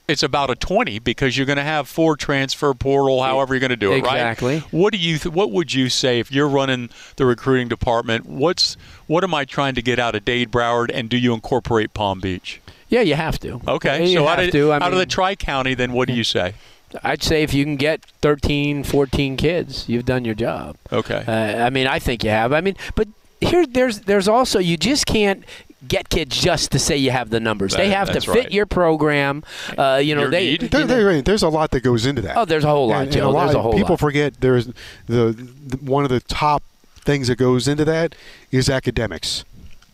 It's 0.08 0.22
about 0.22 0.50
a 0.50 0.54
twenty 0.54 0.98
because 1.00 1.36
you're 1.36 1.46
going 1.46 1.56
to 1.56 1.64
have 1.64 1.88
four 1.88 2.16
transfer 2.16 2.72
portal, 2.74 3.22
however 3.22 3.54
you're 3.54 3.60
going 3.60 3.70
to 3.70 3.76
do 3.76 3.92
it, 3.92 3.98
Exactly. 3.98 4.48
right? 4.48 4.56
Exactly 4.58 4.78
what 4.78 4.92
do 4.92 4.98
you? 4.98 5.18
Th- 5.18 5.34
what 5.34 5.50
would 5.50 5.74
you 5.74 5.88
say 5.88 6.20
if 6.20 6.30
you're 6.30 6.48
running 6.48 6.90
the 7.16 7.26
recruiting 7.26 7.66
department? 7.68 8.26
What's 8.26 8.76
what 9.08 9.24
am 9.24 9.34
I 9.34 9.44
trying 9.44 9.74
to 9.74 9.82
get 9.82 9.98
out 9.98 10.14
of 10.14 10.24
Dade 10.24 10.50
Broward, 10.52 10.90
and 10.94 11.08
do 11.08 11.16
you 11.16 11.34
incorporate 11.34 11.92
Palm 11.92 12.20
Beach? 12.20 12.60
yeah, 12.88 13.00
you 13.00 13.14
have 13.16 13.38
to. 13.40 13.60
Okay, 13.66 14.06
you 14.06 14.18
so 14.18 14.28
out 14.28 14.38
of, 14.38 14.50
to. 14.52 14.72
Out 14.72 14.92
of 14.92 14.98
the 14.98 15.06
Tri 15.06 15.34
County, 15.34 15.74
then 15.74 15.92
what 15.92 16.06
do 16.06 16.14
you 16.14 16.22
say? 16.22 16.54
I'd 17.02 17.22
say 17.24 17.42
if 17.42 17.52
you 17.52 17.64
can 17.64 17.74
get 17.74 18.04
13, 18.22 18.84
14 18.84 19.36
kids, 19.36 19.88
you've 19.88 20.04
done 20.04 20.24
your 20.24 20.36
job. 20.36 20.76
Okay. 20.92 21.24
Uh, 21.26 21.66
I 21.66 21.68
mean, 21.70 21.88
I 21.88 21.98
think 21.98 22.22
you 22.22 22.30
have. 22.30 22.52
I 22.52 22.60
mean, 22.60 22.76
but 22.94 23.08
here, 23.40 23.66
there's 23.66 24.00
there's 24.02 24.28
also 24.28 24.60
you 24.60 24.76
just 24.76 25.04
can't 25.04 25.42
get 25.86 26.08
kids 26.08 26.40
just 26.40 26.72
to 26.72 26.78
say 26.78 26.96
you 26.96 27.10
have 27.10 27.30
the 27.30 27.38
numbers. 27.40 27.74
they 27.74 27.90
have 27.90 28.10
to 28.12 28.20
fit 28.20 28.28
right. 28.28 28.52
your 28.52 28.66
program. 28.66 29.44
Uh, 29.76 30.00
you 30.02 30.14
know, 30.14 30.22
Your 30.22 30.30
they. 30.30 30.44
need. 30.52 30.62
you 30.62 30.68
know- 30.80 30.86
there- 30.86 31.22
there's 31.22 31.42
a 31.42 31.48
lot 31.48 31.70
that 31.72 31.80
goes 31.80 32.06
into 32.06 32.22
that. 32.22 32.36
Oh, 32.36 32.44
there's 32.44 32.64
a 32.64 32.68
whole 32.68 32.88
lot, 32.88 32.96
And- 33.02 33.08
and 33.08 33.12
Joe. 33.12 33.28
a 33.28 33.30
lot 33.30 33.44
There's 33.44 33.54
a 33.54 33.58
of 33.58 33.62
whole 33.64 33.72
people 33.74 33.90
lot. 33.90 34.00
forget 34.00 34.40
there's 34.40 34.66
the, 35.06 35.32
the 35.66 35.76
one 35.82 36.04
of 36.04 36.10
the 36.10 36.20
top 36.20 36.62
things 37.04 37.28
that 37.28 37.36
goes 37.36 37.68
into 37.68 37.84
that 37.84 38.14
is 38.50 38.68
academics. 38.70 39.44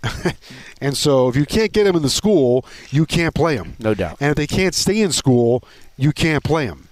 and 0.80 0.96
so 0.96 1.28
if 1.28 1.36
you 1.36 1.44
can't 1.46 1.72
get 1.72 1.84
them 1.84 1.94
in 1.96 2.02
the 2.02 2.10
school, 2.10 2.64
you 2.90 3.06
can't 3.06 3.34
play 3.34 3.56
them. 3.56 3.76
No 3.78 3.94
doubt. 3.94 4.16
And 4.20 4.30
if 4.30 4.36
they 4.36 4.46
can't 4.46 4.74
stay 4.74 5.00
in 5.00 5.12
school, 5.12 5.62
you 5.96 6.12
can't 6.12 6.42
play 6.42 6.66
them. 6.66 6.88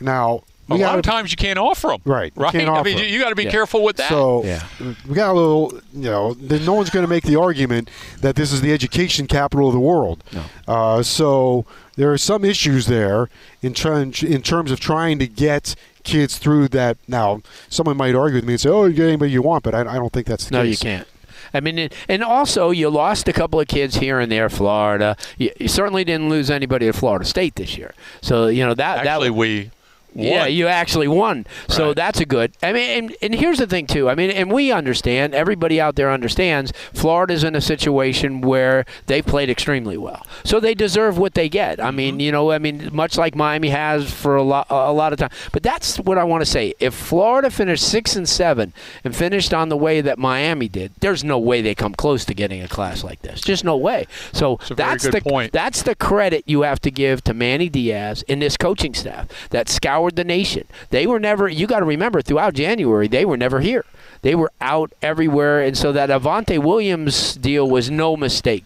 Now, 0.00 0.42
A 0.70 0.74
we 0.74 0.80
lot 0.80 0.86
gotta, 0.88 0.98
of 1.00 1.04
times 1.04 1.30
you 1.30 1.36
can't 1.36 1.58
offer 1.58 1.88
them. 1.88 2.00
Right, 2.04 2.32
you 2.34 2.42
Right. 2.42 2.52
can't 2.52 2.68
I 2.68 2.72
offer 2.72 2.84
mean, 2.84 2.98
'em. 2.98 3.04
you, 3.04 3.10
you 3.10 3.20
got 3.20 3.28
to 3.28 3.34
be 3.34 3.44
Yeah. 3.44 3.50
careful 3.50 3.82
with 3.84 3.96
that. 3.96 4.08
So 4.08 4.44
Yeah. 4.44 4.62
we 5.06 5.14
got 5.14 5.30
a 5.30 5.34
little, 5.34 5.72
you 5.92 6.10
know, 6.10 6.34
then 6.34 6.64
no 6.64 6.72
one's 6.72 6.88
going 6.90 7.04
to 7.04 7.08
make 7.08 7.24
the 7.24 7.36
argument 7.36 7.90
that 8.22 8.34
this 8.36 8.50
is 8.52 8.62
the 8.62 8.72
education 8.72 9.26
capital 9.26 9.68
of 9.68 9.74
the 9.74 9.80
world. 9.80 10.24
No. 10.32 10.40
Uh, 10.66 11.02
so 11.02 11.66
there 11.96 12.10
are 12.12 12.16
some 12.18 12.44
issues 12.46 12.86
there 12.86 13.28
in, 13.62 13.74
trying, 13.74 14.14
in 14.26 14.40
terms 14.40 14.70
of 14.70 14.80
trying 14.80 15.18
to 15.18 15.26
get 15.26 15.74
kids 16.02 16.38
through 16.38 16.68
that. 16.68 16.96
Now, 17.08 17.40
someone 17.68 17.96
might 17.98 18.14
argue 18.14 18.36
with 18.36 18.44
me 18.44 18.54
and 18.54 18.60
say, 18.60 18.68
"Oh, 18.70 18.84
you 18.86 18.94
get 18.94 19.06
anybody 19.08 19.32
you 19.32 19.42
want," 19.42 19.64
but 19.64 19.74
I, 19.74 19.80
I 19.80 19.94
don't 19.96 20.12
think 20.12 20.26
that's 20.26 20.46
the 20.46 20.52
No, 20.56 20.62
case. 20.62 20.82
you 20.82 20.88
can't. 20.90 21.06
I 21.52 21.60
mean, 21.60 21.88
and 22.08 22.22
also 22.24 22.70
you 22.70 22.90
lost 22.90 23.28
a 23.28 23.32
couple 23.32 23.60
of 23.60 23.68
kids 23.68 23.96
here 23.96 24.18
and 24.18 24.30
there. 24.32 24.48
Florida, 24.48 25.16
you, 25.38 25.50
you 25.60 25.68
certainly 25.68 26.04
didn't 26.04 26.28
lose 26.28 26.50
anybody 26.50 26.88
at 26.88 26.94
Florida 26.94 27.24
State 27.24 27.54
this 27.56 27.76
year. 27.78 27.94
So 28.22 28.48
you 28.48 28.66
know 28.66 28.74
that 28.74 29.06
Actually, 29.06 29.28
that 29.28 29.34
we 29.34 29.70
Yeah, 30.14 30.42
won. 30.42 30.52
you 30.52 30.68
actually 30.68 31.08
won. 31.08 31.46
So 31.68 31.88
Right. 31.88 31.96
that's 31.96 32.20
a 32.20 32.24
good. 32.26 32.52
I 32.62 32.72
mean, 32.72 32.90
and, 33.04 33.16
and 33.22 33.34
here's 33.34 33.58
the 33.58 33.66
thing 33.66 33.86
too. 33.86 34.08
I 34.08 34.14
mean, 34.14 34.30
and 34.30 34.50
we 34.52 34.70
understand. 34.72 35.34
Everybody 35.34 35.80
out 35.80 35.96
there 35.96 36.10
understands. 36.10 36.72
Florida's 36.92 37.44
in 37.44 37.54
a 37.54 37.60
situation 37.60 38.40
where 38.40 38.84
they 39.06 39.20
played 39.22 39.50
extremely 39.50 39.96
well, 39.96 40.26
so 40.44 40.60
they 40.60 40.74
deserve 40.74 41.18
what 41.18 41.34
they 41.34 41.48
get. 41.48 41.80
I 41.80 41.84
Mm-hmm. 41.88 41.96
mean, 41.96 42.20
you 42.20 42.32
know, 42.32 42.50
I 42.50 42.58
mean, 42.58 42.90
much 42.92 43.16
like 43.18 43.34
Miami 43.34 43.68
has 43.70 44.10
for 44.10 44.36
a 44.36 44.42
lot, 44.42 44.66
a 44.70 44.92
lot 44.92 45.12
of 45.12 45.18
time. 45.18 45.30
But 45.52 45.62
that's 45.62 45.98
what 45.98 46.18
I 46.18 46.24
want 46.24 46.40
to 46.42 46.46
say. 46.46 46.74
If 46.80 46.94
Florida 46.94 47.50
finished 47.50 47.86
six 47.88 48.16
and 48.16 48.28
seven 48.28 48.72
and 49.04 49.14
finished 49.14 49.52
on 49.54 49.68
the 49.68 49.76
way 49.76 50.00
that 50.00 50.18
Miami 50.18 50.68
did, 50.68 50.92
there's 51.00 51.22
no 51.24 51.38
way 51.38 51.62
they 51.62 51.74
come 51.74 51.94
close 51.94 52.24
to 52.26 52.34
getting 52.34 52.62
a 52.62 52.68
class 52.68 53.04
like 53.04 53.22
this. 53.22 53.40
Just 53.40 53.64
no 53.64 53.76
way. 53.76 54.06
So 54.32 54.58
that's 54.74 55.04
the 55.04 55.20
point. 55.20 55.52
that's 55.52 55.82
the 55.82 55.94
credit 55.94 56.44
you 56.46 56.62
have 56.62 56.80
to 56.80 56.90
give 56.90 57.22
to 57.24 57.34
Manny 57.34 57.68
Diaz 57.68 58.24
and 58.28 58.40
this 58.42 58.56
coaching 58.56 58.94
staff 58.94 59.28
that 59.50 59.68
scoured 60.04 60.16
the 60.16 60.24
nation. 60.24 60.66
They 60.90 61.06
were 61.06 61.18
never, 61.18 61.48
you 61.48 61.66
got 61.66 61.80
to 61.80 61.86
remember, 61.86 62.20
throughout 62.22 62.54
January, 62.54 63.08
they 63.08 63.24
were 63.24 63.36
never 63.36 63.60
here. 63.60 63.84
They 64.22 64.34
were 64.34 64.50
out 64.60 64.92
everywhere. 65.02 65.62
And 65.62 65.76
so 65.76 65.92
that 65.92 66.10
Avantae 66.10 66.62
Williams 66.62 67.34
deal 67.36 67.68
was 67.68 67.90
no 67.90 68.16
mistake. 68.16 68.64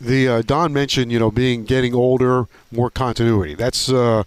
The 0.00 0.28
uh, 0.28 0.42
Don 0.42 0.72
mentioned, 0.72 1.12
you 1.12 1.18
know, 1.18 1.30
being 1.30 1.64
getting 1.64 1.94
older, 1.94 2.46
more 2.72 2.90
continuity. 2.90 3.54
That's 3.54 3.90
uh, 3.92 4.22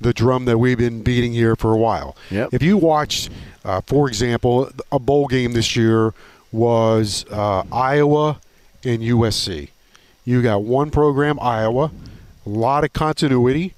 the 0.00 0.14
drum 0.14 0.46
that 0.46 0.58
we've 0.58 0.78
been 0.78 1.02
beating 1.02 1.32
here 1.32 1.56
for 1.56 1.74
a 1.74 1.76
while. 1.76 2.16
Yep. 2.30 2.50
If 2.52 2.62
you 2.62 2.78
watched, 2.78 3.30
uh, 3.64 3.82
for 3.82 4.08
example, 4.08 4.70
a 4.90 4.98
bowl 4.98 5.26
game 5.26 5.52
this 5.52 5.76
year 5.76 6.14
was 6.52 7.26
uh, 7.30 7.64
Iowa 7.70 8.40
and 8.82 9.02
USC. 9.02 9.68
You 10.24 10.42
got 10.42 10.62
one 10.62 10.90
program, 10.90 11.38
Iowa, 11.38 11.90
a 12.46 12.48
lot 12.48 12.84
of 12.84 12.92
continuity, 12.94 13.74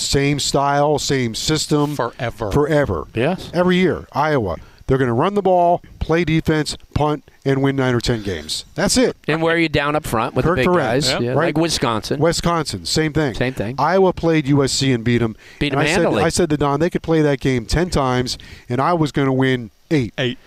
same 0.00 0.38
style, 0.40 0.98
same 0.98 1.34
system, 1.34 1.94
Forever. 1.96 2.50
forever. 2.52 3.06
Yes. 3.14 3.50
Every 3.54 3.76
year, 3.76 4.06
Iowa. 4.12 4.56
They're 4.86 4.98
going 4.98 5.06
to 5.08 5.14
run 5.14 5.34
the 5.34 5.42
ball, 5.42 5.82
play 6.00 6.24
defense, 6.24 6.76
punt, 6.94 7.22
and 7.44 7.62
win 7.62 7.76
nine 7.76 7.94
or 7.94 8.00
ten 8.00 8.24
games. 8.24 8.64
That's 8.74 8.96
it. 8.96 9.16
And 9.28 9.40
where 9.40 9.54
are 9.54 9.58
you 9.58 9.68
down 9.68 9.94
up 9.94 10.04
front 10.04 10.34
with 10.34 10.44
Correct, 10.44 10.56
the 10.56 10.62
big 10.62 10.66
correct. 10.74 10.88
guys, 10.88 11.08
Yep. 11.10 11.20
yeah, 11.22 11.28
Right. 11.30 11.36
like 11.54 11.58
Wisconsin. 11.58 12.18
Wisconsin, 12.18 12.84
same 12.86 13.12
thing. 13.12 13.34
Same 13.34 13.54
thing. 13.54 13.76
Iowa 13.78 14.12
played 14.12 14.46
USC 14.46 14.92
and 14.92 15.04
beat 15.04 15.18
them. 15.18 15.36
Beat 15.60 15.72
and 15.72 15.80
I 15.80 15.86
said. 15.86 16.06
I 16.06 16.28
said 16.28 16.50
to 16.50 16.56
Don, 16.56 16.80
they 16.80 16.90
could 16.90 17.02
play 17.04 17.22
that 17.22 17.38
game 17.38 17.66
ten 17.66 17.88
times, 17.88 18.36
and 18.68 18.80
I 18.80 18.92
was 18.94 19.12
going 19.12 19.26
to 19.26 19.32
win 19.32 19.70
eight. 19.92 20.12
eight. 20.18 20.38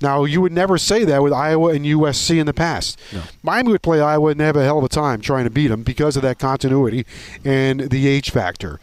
Now 0.00 0.24
you 0.24 0.40
would 0.40 0.52
never 0.52 0.78
say 0.78 1.04
that 1.04 1.22
with 1.22 1.32
Iowa 1.32 1.70
and 1.70 1.84
USC 1.84 2.38
in 2.38 2.46
the 2.46 2.54
past. 2.54 2.98
Miami 3.42 3.72
would 3.72 3.82
play 3.82 4.00
Iowa 4.00 4.30
and 4.30 4.40
have 4.40 4.56
a 4.56 4.64
hell 4.64 4.78
of 4.78 4.84
a 4.84 4.88
time 4.88 5.20
trying 5.20 5.44
to 5.44 5.50
beat 5.50 5.68
them 5.68 5.82
because 5.82 6.16
of 6.16 6.22
that 6.22 6.38
continuity 6.38 7.04
and 7.44 7.90
the 7.90 8.06
age 8.06 8.30
factor. 8.30 8.78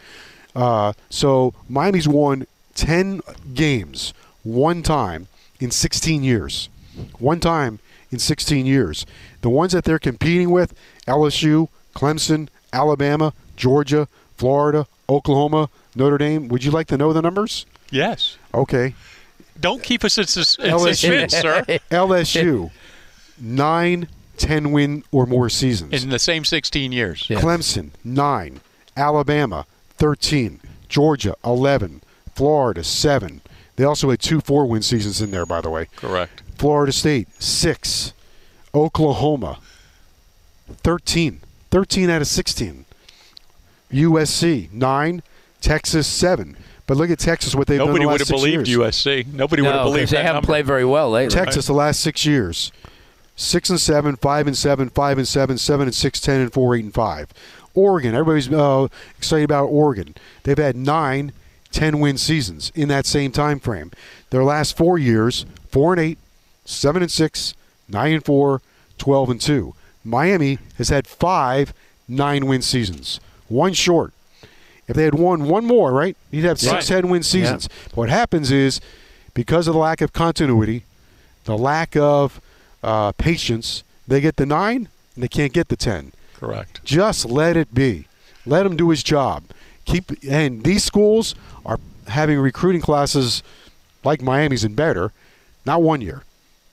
Uh, 0.54 0.92
so 1.10 1.54
Miami's 1.68 2.08
won 2.08 2.46
ten 2.74 3.20
games 3.54 4.12
one 4.42 4.82
time 4.82 5.28
in 5.60 5.70
16 5.70 6.22
years. 6.22 6.68
One 7.18 7.40
time 7.40 7.78
in 8.10 8.18
16 8.18 8.64
years. 8.66 9.04
The 9.42 9.50
ones 9.50 9.72
that 9.72 9.84
they're 9.84 9.98
competing 9.98 10.50
with: 10.50 10.74
LSU, 11.06 11.68
Clemson, 11.94 12.48
Alabama, 12.72 13.32
Georgia, 13.56 14.08
Florida, 14.36 14.86
Oklahoma, 15.08 15.68
Notre 15.94 16.18
Dame. 16.18 16.48
Would 16.48 16.64
you 16.64 16.70
like 16.70 16.86
to 16.88 16.96
know 16.96 17.12
the 17.12 17.22
numbers? 17.22 17.66
Yes. 17.90 18.36
Okay. 18.54 18.94
Don't 19.60 19.82
keep 19.82 20.04
us 20.04 20.18
in, 20.18 20.26
sus- 20.26 20.58
in 20.58 20.70
LSU. 20.70 20.94
suspense, 20.94 21.32
sir. 21.34 21.62
LSU, 21.90 22.70
nine, 23.40 24.08
ten 24.36 24.72
win 24.72 25.02
or 25.10 25.26
more 25.26 25.48
seasons. 25.48 26.02
In 26.02 26.10
the 26.10 26.18
same 26.18 26.44
16 26.44 26.92
years. 26.92 27.28
Yeah. 27.28 27.40
Clemson, 27.40 27.90
nine. 28.04 28.60
Alabama, 28.96 29.66
13. 29.98 30.60
Georgia, 30.88 31.34
11. 31.44 32.02
Florida, 32.34 32.84
seven. 32.84 33.40
They 33.76 33.84
also 33.84 34.10
had 34.10 34.20
two 34.20 34.40
four 34.40 34.66
win 34.66 34.82
seasons 34.82 35.20
in 35.20 35.30
there, 35.30 35.46
by 35.46 35.60
the 35.60 35.70
way. 35.70 35.88
Correct. 35.96 36.42
Florida 36.56 36.92
State, 36.92 37.28
six. 37.42 38.12
Oklahoma, 38.74 39.58
13. 40.68 41.40
13 41.70 42.10
out 42.10 42.20
of 42.22 42.28
16. 42.28 42.84
USC, 43.92 44.72
nine. 44.72 45.22
Texas, 45.60 46.06
seven. 46.06 46.56
But 46.86 46.96
look 46.96 47.10
at 47.10 47.18
Texas, 47.18 47.54
what 47.54 47.66
they've 47.66 47.78
Nobody 47.78 47.98
done 47.98 48.06
the 48.06 48.12
would 48.12 48.20
have 48.20 48.28
six 48.28 48.40
believed 48.40 48.68
years. 48.68 48.78
USC. 48.94 49.26
Nobody 49.32 49.62
would 49.62 49.68
have 49.68 49.76
No, 49.76 49.82
'cause 49.84 49.92
believed 49.92 50.10
they 50.12 50.16
that 50.18 50.22
haven't 50.22 50.34
number. 50.36 50.46
played 50.46 50.66
very 50.66 50.84
well 50.84 51.10
lately. 51.10 51.34
Texas 51.34 51.66
the 51.66 51.72
last 51.72 52.00
six 52.00 52.24
years. 52.24 52.70
Six 53.34 53.68
and 53.68 53.80
seven, 53.80 54.16
five 54.16 54.46
and 54.46 54.56
seven, 54.56 54.88
five 54.90 55.18
and 55.18 55.26
seven, 55.28 55.58
seven 55.58 55.88
and 55.88 55.94
six, 55.94 56.20
ten 56.20 56.40
and 56.40 56.52
four, 56.52 56.74
eight 56.76 56.84
and 56.84 56.94
five. 56.94 57.28
Oregon, 57.74 58.14
everybody's 58.14 58.50
uh, 58.50 58.86
excited 59.18 59.44
about 59.44 59.66
Oregon. 59.66 60.14
They've 60.44 60.56
had 60.56 60.76
nine, 60.76 61.32
ten 61.70 61.98
win 61.98 62.16
seasons 62.16 62.72
in 62.74 62.88
that 62.88 63.04
same 63.04 63.32
time 63.32 63.58
frame. 63.60 63.90
Their 64.30 64.44
last 64.44 64.76
four 64.76 64.96
years, 64.96 65.44
four 65.70 65.92
and 65.92 66.00
eight, 66.00 66.18
seven 66.64 67.02
and 67.02 67.10
six, 67.10 67.52
nine 67.88 68.14
and 68.14 68.24
four, 68.24 68.62
12 68.98 69.28
and 69.30 69.40
two. 69.40 69.74
Miami 70.04 70.58
has 70.78 70.88
had 70.88 71.06
five 71.06 71.74
nine 72.08 72.46
win 72.46 72.62
seasons, 72.62 73.20
one 73.48 73.72
short. 73.74 74.12
If 74.88 74.94
they 74.96 75.04
had 75.04 75.14
won 75.14 75.44
one 75.48 75.64
more, 75.66 75.92
right, 75.92 76.16
you'd 76.30 76.44
have 76.44 76.58
six 76.60 76.72
Right. 76.72 76.82
10 77.02 77.08
win 77.08 77.22
seasons. 77.22 77.68
But 77.88 77.96
what 77.96 78.08
happens 78.08 78.50
is, 78.52 78.80
because 79.34 79.66
of 79.68 79.74
the 79.74 79.80
lack 79.80 80.00
of 80.00 80.12
continuity, 80.12 80.84
the 81.44 81.56
lack 81.58 81.96
of 81.96 82.40
uh, 82.82 83.12
patience, 83.12 83.82
they 84.06 84.20
get 84.20 84.36
the 84.36 84.46
nine 84.46 84.88
and 85.14 85.24
they 85.24 85.28
can't 85.28 85.52
get 85.52 85.68
the 85.68 85.76
10. 85.76 86.12
Correct. 86.34 86.84
Just 86.84 87.24
let 87.26 87.56
it 87.56 87.74
be. 87.74 88.06
Let 88.44 88.64
him 88.66 88.76
do 88.76 88.90
his 88.90 89.02
job. 89.02 89.42
Keep 89.86 90.22
and 90.28 90.62
these 90.64 90.84
schools 90.84 91.34
are 91.64 91.78
having 92.08 92.38
recruiting 92.38 92.80
classes 92.80 93.42
like 94.04 94.20
Miami's 94.22 94.62
and 94.64 94.76
better. 94.76 95.12
Not 95.64 95.82
one 95.82 96.00
year, 96.00 96.22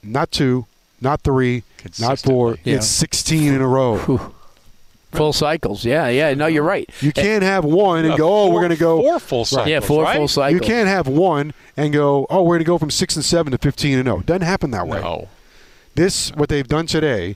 not 0.03 0.31
two, 0.31 0.65
not 1.01 1.21
three, 1.21 1.63
not 1.99 2.19
four. 2.19 2.57
Yeah. 2.63 2.75
It's 2.75 2.87
16 2.87 3.53
in 3.53 3.61
a 3.61 3.67
row. 3.67 3.97
Whew. 3.99 4.33
Full 5.13 5.33
cycles. 5.33 5.85
Yeah, 5.85 6.07
yeah. 6.09 6.33
No, 6.33 6.47
you're 6.47 6.63
right. 6.63 6.89
You 7.01 7.11
can't 7.11 7.43
have 7.43 7.63
one 7.65 8.03
and 8.05 8.13
Uh, 8.13 8.17
go, 8.17 8.25
oh, 8.27 8.45
four- 8.45 8.53
we're 8.53 8.59
going 8.61 8.71
to 8.71 8.75
go. 8.77 9.01
four 9.01 9.19
full 9.19 9.45
cycles. 9.45 9.67
yeah, 9.69 9.79
four 9.79 10.03
right? 10.03 10.15
full 10.17 10.27
cycles. 10.27 10.53
You 10.53 10.59
can't 10.67 10.87
have 10.87 11.07
one 11.07 11.53
and 11.77 11.93
go, 11.93 12.25
oh, 12.29 12.41
we're 12.43 12.55
going 12.55 12.59
to 12.59 12.65
go 12.65 12.77
from 12.77 12.89
six 12.91 13.15
and 13.15 13.23
seven 13.25 13.51
to 13.51 13.57
15 13.57 13.97
and 13.99 14.07
0. 14.07 14.21
Doesn't 14.25 14.41
happen 14.41 14.71
that 14.71 14.87
way. 14.87 15.01
No. 15.01 15.27
This, 15.95 16.29
what 16.31 16.49
they've 16.49 16.67
done 16.67 16.87
today, 16.87 17.35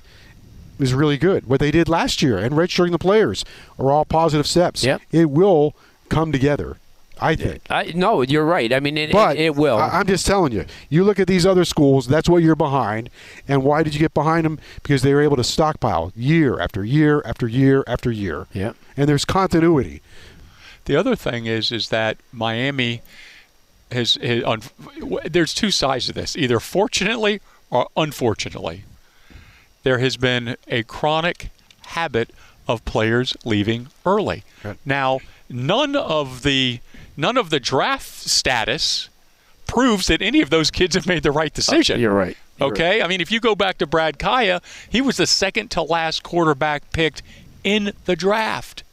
is 0.79 0.93
really 0.93 1.17
good. 1.17 1.47
What 1.47 1.59
they 1.59 1.71
did 1.71 1.89
last 1.89 2.21
year 2.21 2.37
and 2.37 2.55
registering 2.55 2.91
the 2.91 2.99
players 2.99 3.43
are 3.79 3.91
all 3.91 4.05
positive 4.05 4.45
steps. 4.45 4.83
Yep. 4.83 5.01
It 5.11 5.29
will 5.29 5.73
come 6.09 6.31
together, 6.31 6.77
I 7.19 7.35
think. 7.35 7.61
I, 7.69 7.91
no, 7.95 8.21
you're 8.21 8.45
right. 8.45 8.71
I 8.73 8.79
mean, 8.79 8.97
it, 8.97 9.11
But 9.11 9.37
it, 9.37 9.45
it 9.45 9.55
will. 9.55 9.77
I, 9.77 9.89
I'm 9.99 10.07
just 10.07 10.25
telling 10.25 10.51
you. 10.51 10.65
You 10.89 11.03
look 11.03 11.19
at 11.19 11.27
these 11.27 11.45
other 11.45 11.65
schools. 11.65 12.07
That's 12.07 12.29
what 12.29 12.43
you're 12.43 12.55
behind. 12.55 13.09
And 13.47 13.63
why 13.63 13.83
did 13.83 13.93
you 13.93 13.99
get 13.99 14.13
behind 14.13 14.45
them? 14.45 14.59
Because 14.81 15.01
they 15.01 15.13
were 15.13 15.21
able 15.21 15.37
to 15.37 15.43
stockpile 15.43 16.11
year 16.15 16.59
after 16.59 16.83
year 16.83 17.21
after 17.25 17.47
year 17.47 17.83
after 17.87 18.11
year. 18.11 18.47
yeah. 18.53 18.73
And 18.95 19.07
there's 19.07 19.25
continuity. 19.25 20.01
The 20.85 20.95
other 20.95 21.15
thing 21.15 21.45
is 21.45 21.71
is 21.71 21.89
that 21.89 22.17
Miami 22.31 23.01
has, 23.91 24.15
has 24.15 24.43
on, 24.43 24.61
there's 25.25 25.53
two 25.53 25.71
sides 25.71 26.07
to 26.07 26.13
this. 26.13 26.35
Either 26.37 26.59
fortunately 26.59 27.41
or 27.69 27.87
unfortunately, 27.95 28.83
there 29.83 29.99
has 29.99 30.17
been 30.17 30.55
a 30.67 30.83
chronic 30.83 31.49
habit 31.87 32.31
of 32.67 32.83
players 32.85 33.35
leaving 33.45 33.87
early. 34.05 34.43
Right. 34.63 34.77
Now, 34.85 35.19
none 35.49 35.95
of 35.95 36.43
the 36.43 36.79
none 37.17 37.35
of 37.35 37.49
the 37.49 37.59
draft 37.59 38.07
status 38.07 39.09
proves 39.65 40.07
that 40.07 40.21
any 40.21 40.41
of 40.41 40.49
those 40.49 40.71
kids 40.71 40.95
have 40.95 41.05
made 41.05 41.23
the 41.23 41.31
right 41.31 41.53
decision. 41.53 41.99
You're 41.99 42.13
right. 42.13 42.37
You're 42.59 42.69
okay? 42.69 43.01
I 43.01 43.07
mean, 43.07 43.21
if 43.21 43.31
you 43.31 43.39
go 43.39 43.55
back 43.55 43.77
to 43.79 43.85
Brad 43.85 44.17
Kaaya, 44.17 44.61
he 44.89 45.01
was 45.01 45.17
the 45.17 45.27
second 45.27 45.69
to 45.71 45.81
last 45.81 46.23
quarterback 46.23 46.91
picked 46.91 47.21
in 47.63 47.91
the 48.05 48.15
draft. 48.15 48.83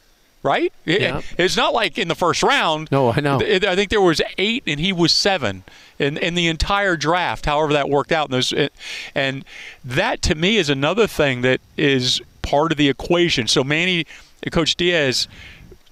Right? 0.43 0.75
Yeah. 0.85 1.23
it's 1.39 1.57
not 1.57 1.73
like 1.73 1.97
in 1.97 2.09
the 2.09 2.15
first 2.15 2.43
round. 2.43 2.91
No, 2.93 3.13
I 3.13 3.21
know. 3.21 3.37
I 3.41 3.75
think 3.75 3.89
there 3.89 4.01
was 4.03 4.21
eight, 4.37 4.63
and 4.67 4.79
he 4.79 4.93
was 4.93 5.11
seven 5.11 5.65
in 5.99 6.19
in 6.19 6.35
the 6.35 6.49
entire 6.49 6.99
draft. 6.99 7.47
However, 7.47 7.73
that 7.73 7.89
worked 7.89 8.13
out. 8.13 8.27
And, 8.27 8.35
those, 8.35 8.53
and 9.15 9.45
that 9.83 10.21
to 10.21 10.35
me 10.35 10.59
is 10.59 10.69
another 10.69 11.07
thing 11.07 11.41
that 11.43 11.63
is 11.79 12.21
part 12.43 12.73
of 12.73 12.77
the 12.77 12.91
equation. 12.91 13.49
So 13.49 13.65
Manny, 13.65 14.07
Coach 14.53 14.77
Diaz, 14.77 15.29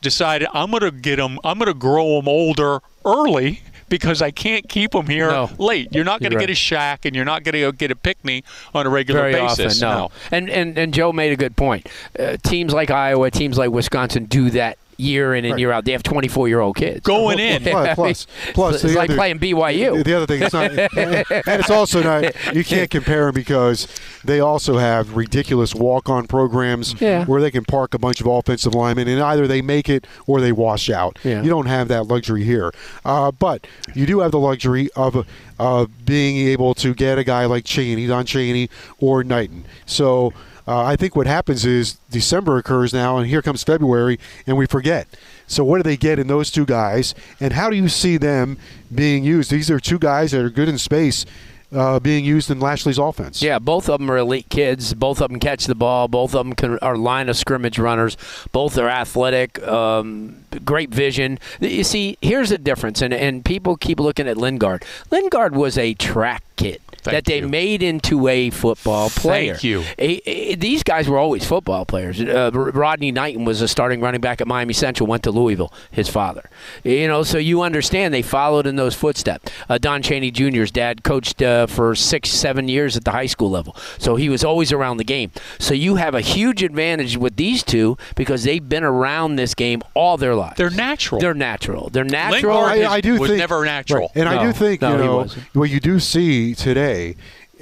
decided 0.03 0.49
I'm 0.53 0.71
going 0.71 0.83
to 0.83 0.91
get 0.91 1.17
them, 1.17 1.39
I'm 1.43 1.59
going 1.59 1.69
to 1.73 1.75
grow 1.79 2.17
them 2.21 2.29
older 2.29 2.81
early. 3.07 3.63
Because 3.89 4.23
I 4.23 4.31
can't 4.31 4.67
keep 4.71 4.93
them 4.93 5.07
here 5.07 5.29
No. 5.29 5.51
late. 5.59 5.89
You're 5.93 6.03
not 6.03 6.21
going 6.21 6.31
to 6.31 6.37
You're 6.37 6.47
get 6.47 6.49
a 6.49 6.55
Shaq 6.55 7.05
and 7.05 7.15
you're 7.15 7.27
not 7.27 7.43
going 7.45 7.53
to 7.63 7.73
get 7.77 7.91
a 7.91 7.95
Pinckney 7.95 8.43
on 8.75 8.87
a 8.87 8.89
regular 8.89 9.21
very 9.21 9.35
basis. 9.35 9.83
often. 9.83 9.99
No, 9.99 10.11
and 10.35 10.49
and 10.49 10.79
and 10.79 10.95
Joe 10.95 11.13
made 11.13 11.31
a 11.31 11.37
good 11.37 11.57
point. 11.57 11.87
Uh, 12.19 12.39
teams 12.43 12.73
like 12.73 12.91
Iowa, 12.91 13.31
teams 13.31 13.59
like 13.59 13.69
Wisconsin 13.69 14.25
do 14.25 14.49
that 14.49 14.79
year 14.99 15.35
in 15.35 15.45
and 15.45 15.53
Right. 15.53 15.61
year 15.61 15.73
out. 15.73 15.85
They 15.85 15.93
have 15.93 16.03
24 16.03 16.49
year 16.49 16.61
old 16.61 16.77
kids 16.77 17.01
Going 17.01 17.39
in, 17.39 17.63
Plus, 17.73 17.95
plus, 17.95 18.27
plus 18.55 18.75
it's 18.75 18.83
the 18.93 18.99
like 18.99 19.11
other- 19.11 19.17
playing 19.17 19.39
BYU. 19.39 20.05
The 20.05 20.15
other 20.15 20.27
thing, 20.27 20.43
it's 20.43 20.53
not, 20.53 20.71
and 20.97 21.25
it's 21.61 21.71
also 21.71 22.03
not. 22.03 22.33
You 22.55 22.65
can't 22.65 22.91
compare 22.91 23.27
them 23.27 23.35
because 23.35 23.89
they 24.25 24.41
also 24.41 24.79
have 24.79 25.17
ridiculous 25.17 25.75
walk-on 25.75 26.27
programs 26.27 26.95
Yeah. 27.01 27.25
where 27.25 27.41
they 27.41 27.51
can 27.51 27.65
park 27.65 27.95
a 27.95 27.99
bunch 27.99 28.21
of 28.21 28.27
offensive 28.27 28.75
linemen, 28.75 29.09
and 29.09 29.21
either 29.21 29.47
they 29.47 29.63
make 29.63 29.89
it 29.89 30.07
or 30.27 30.41
they 30.41 30.53
wash 30.53 30.91
out. 30.91 31.19
Yeah. 31.25 31.43
You 31.43 31.51
don't 31.51 31.67
have 31.67 31.89
that 31.89 32.07
luxury 32.07 32.45
here, 32.45 32.73
uh, 33.05 33.31
but 33.33 33.67
you 33.95 34.07
do 34.07 34.21
have 34.21 34.31
the 34.33 34.39
luxury 34.39 34.89
of 34.95 35.27
uh, 35.59 35.87
being 36.05 36.37
able 36.49 36.75
to 36.75 36.95
get 36.95 37.19
a 37.19 37.25
guy 37.25 37.45
like 37.47 37.65
Chaney, 37.65 38.07
Don 38.07 38.25
Chaney, 38.27 38.69
or 38.99 39.25
Knighton. 39.25 39.65
So. 39.87 40.33
Uh, 40.67 40.83
I 40.85 40.97
think 40.97 41.17
what 41.17 41.27
happens 41.27 41.65
is 41.65 41.95
December 42.11 42.57
occurs 42.59 42.93
now, 42.93 43.19
and 43.19 43.27
here 43.27 43.43
comes 43.43 43.63
February, 43.65 44.19
and 44.47 44.57
we 44.57 44.67
forget. 44.67 45.09
So, 45.47 45.65
what 45.65 45.79
do 45.79 45.83
they 45.83 45.97
get 45.97 46.19
in 46.19 46.29
those 46.29 46.51
two 46.51 46.65
guys, 46.65 47.15
and 47.41 47.53
how 47.53 47.69
do 47.69 47.77
you 47.77 47.89
see 47.89 48.17
them 48.17 48.59
being 48.95 49.25
used? 49.25 49.51
These 49.51 49.71
are 49.71 49.81
two 49.81 49.99
guys 49.99 50.31
that 50.31 50.45
are 50.45 50.51
good 50.51 50.69
in 50.69 50.79
space, 50.79 51.27
uh, 51.73 51.99
being 51.99 52.25
used 52.25 52.51
in 52.51 52.61
Lashlee's 52.61 52.99
offense. 52.99 53.43
Yeah, 53.43 53.59
both 53.59 53.89
of 53.89 53.99
them 53.99 54.11
are 54.11 54.19
elite 54.19 54.49
kids. 54.51 54.95
Both 54.95 55.21
of 55.21 55.31
them 55.31 55.41
catch 55.41 55.67
the 55.67 55.75
ball. 55.75 56.07
Both 56.07 56.35
of 56.35 56.47
them 56.47 56.55
can, 56.55 56.79
are 56.79 56.97
line 56.97 57.29
of 57.29 57.37
scrimmage 57.37 57.79
runners. 57.79 58.17
Both 58.53 58.79
are 58.79 58.89
athletic, 58.89 59.61
um, 59.67 60.45
great 60.65 60.91
vision. 60.91 61.39
You 61.61 61.85
see, 61.85 62.19
here's 62.21 62.51
the 62.51 62.59
difference, 62.59 63.03
and, 63.03 63.13
and 63.13 63.45
people 63.45 63.77
keep 63.77 63.99
looking 63.99 64.29
at 64.29 64.37
Lingard. 64.37 64.85
Lingard 65.11 65.57
was 65.57 65.77
a 65.77 65.95
track 65.95 66.45
kid 66.57 66.81
Thank 67.03 67.15
that 67.17 67.25
they 67.25 67.41
you. 67.41 67.49
made 67.49 67.83
into 67.83 68.29
a 68.29 68.51
football 68.51 69.11
player. 69.11 69.55
Thank 69.55 69.65
you. 69.65 69.83
A- 69.99 70.21
a- 70.31 70.55
these 70.55 70.83
guys 70.83 71.09
were 71.09 71.19
always 71.19 71.45
football 71.45 71.85
players. 71.85 72.21
Uh, 72.21 72.51
Rodney 72.53 73.11
Knighton 73.11 73.45
was 73.45 73.61
a 73.61 73.69
starting 73.69 74.01
running 74.01 74.21
back 74.21 74.41
at 74.41 74.47
Miami 74.47 74.73
Central, 74.73 75.07
went 75.09 75.23
to 75.25 75.31
Louisville, 75.31 75.73
his 75.91 76.09
father. 76.09 76.49
You 76.85 77.09
know, 77.09 77.23
so 77.25 77.39
you 77.39 77.63
understand 77.63 78.15
they 78.15 78.23
followed 78.23 78.67
in 78.67 78.77
those 78.77 78.95
footsteps. 78.95 79.51
Uh, 79.69 79.79
Don 79.79 80.01
Chaney 80.03 80.31
Jr.'s 80.31 80.71
dad 80.71 81.03
coached 81.03 81.43
uh, 81.43 81.67
for 81.67 81.95
six, 81.95 82.31
seven 82.31 82.69
years 82.69 82.97
at 82.97 83.05
the 83.05 83.11
high 83.11 83.27
school 83.27 83.51
level, 83.51 83.75
so 83.99 84.17
he 84.17 84.29
was 84.29 84.45
always 84.45 84.71
around 84.73 84.99
the 84.99 85.05
game. 85.05 85.33
So 85.59 85.75
you 85.75 85.97
have 85.97 86.15
a 86.15 86.21
huge 86.21 86.63
advantage 86.63 87.17
with 87.17 87.37
these 87.37 87.63
two 87.65 87.97
because 88.15 88.45
they've 88.45 88.67
been 88.69 88.85
around 88.85 89.37
this 89.37 89.55
game 89.55 89.83
all 89.95 90.17
their 90.17 90.35
lives. 90.35 90.57
they're 90.57 90.71
natural. 90.71 91.21
They're 91.21 91.35
natural. 91.35 91.91
They're 91.91 92.05
natural. 92.05 92.61
Lingard 92.63 92.85
I, 92.85 92.93
I 92.95 93.01
do 93.01 93.19
was 93.19 93.31
think 93.31 93.39
never 93.39 93.65
natural. 93.65 94.01
Right. 94.03 94.11
and 94.17 94.29
I 94.29 94.45
do 94.45 94.53
think 94.53 94.83
no, 94.83 94.93
you 94.93 94.99
know 94.99 95.27
what 95.55 95.71
you 95.71 95.81
do 95.81 95.99
see 95.99 96.55
today 96.55 96.92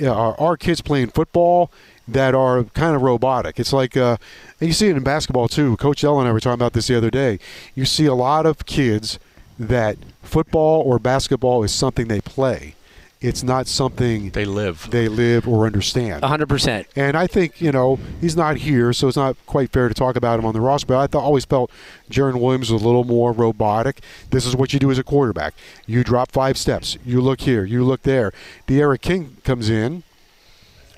uh, 0.02 0.08
are, 0.08 0.38
are 0.40 0.56
kids 0.56 0.80
playing 0.80 1.08
football 1.08 1.70
that 2.06 2.34
are 2.34 2.64
kind 2.64 2.96
of 2.96 3.02
robotic. 3.02 3.58
It's 3.60 3.72
like 3.72 3.96
uh, 3.96 4.16
and 4.60 4.68
you 4.68 4.72
see 4.72 4.88
it 4.88 4.96
in 4.96 5.02
basketball 5.02 5.48
too. 5.48 5.76
Coach 5.76 6.04
Ellen 6.04 6.20
and 6.20 6.28
I 6.28 6.32
were 6.32 6.40
talking 6.40 6.54
about 6.54 6.72
this 6.72 6.88
the 6.88 6.96
other 6.96 7.10
day. 7.10 7.38
You 7.74 7.84
see 7.84 8.06
a 8.06 8.14
lot 8.14 8.46
of 8.46 8.66
kids 8.66 9.18
that 9.58 9.96
football 10.22 10.82
or 10.82 10.98
basketball 10.98 11.62
is 11.62 11.72
something 11.72 12.08
they 12.08 12.20
play. 12.20 12.74
It's 13.20 13.42
not 13.42 13.66
something 13.66 14.30
they 14.30 14.46
live. 14.46 14.88
they 14.90 15.06
live 15.06 15.46
or 15.46 15.66
understand. 15.66 16.22
100%. 16.22 16.86
And 16.96 17.18
I 17.18 17.26
think, 17.26 17.60
you 17.60 17.70
know, 17.70 17.98
he's 18.18 18.34
not 18.34 18.56
here, 18.56 18.94
so 18.94 19.08
it's 19.08 19.16
not 19.16 19.36
quite 19.44 19.70
fair 19.72 19.88
to 19.88 19.94
talk 19.94 20.16
about 20.16 20.38
him 20.38 20.46
on 20.46 20.54
the 20.54 20.60
roster. 20.62 20.86
But 20.86 20.98
I 21.00 21.06
thought, 21.06 21.22
always 21.22 21.44
felt 21.44 21.70
Jarren 22.10 22.40
Williams 22.40 22.70
was 22.72 22.80
a 22.82 22.86
little 22.86 23.04
more 23.04 23.32
robotic. 23.32 24.00
This 24.30 24.46
is 24.46 24.56
what 24.56 24.72
you 24.72 24.78
do 24.78 24.90
as 24.90 24.96
a 24.98 25.04
quarterback. 25.04 25.52
You 25.86 26.02
drop 26.02 26.32
five 26.32 26.56
steps. 26.56 26.96
You 27.04 27.20
look 27.20 27.42
here. 27.42 27.64
You 27.66 27.84
look 27.84 28.02
there. 28.04 28.32
D'Eriq 28.66 29.02
King 29.02 29.36
comes 29.44 29.68
in. 29.68 30.02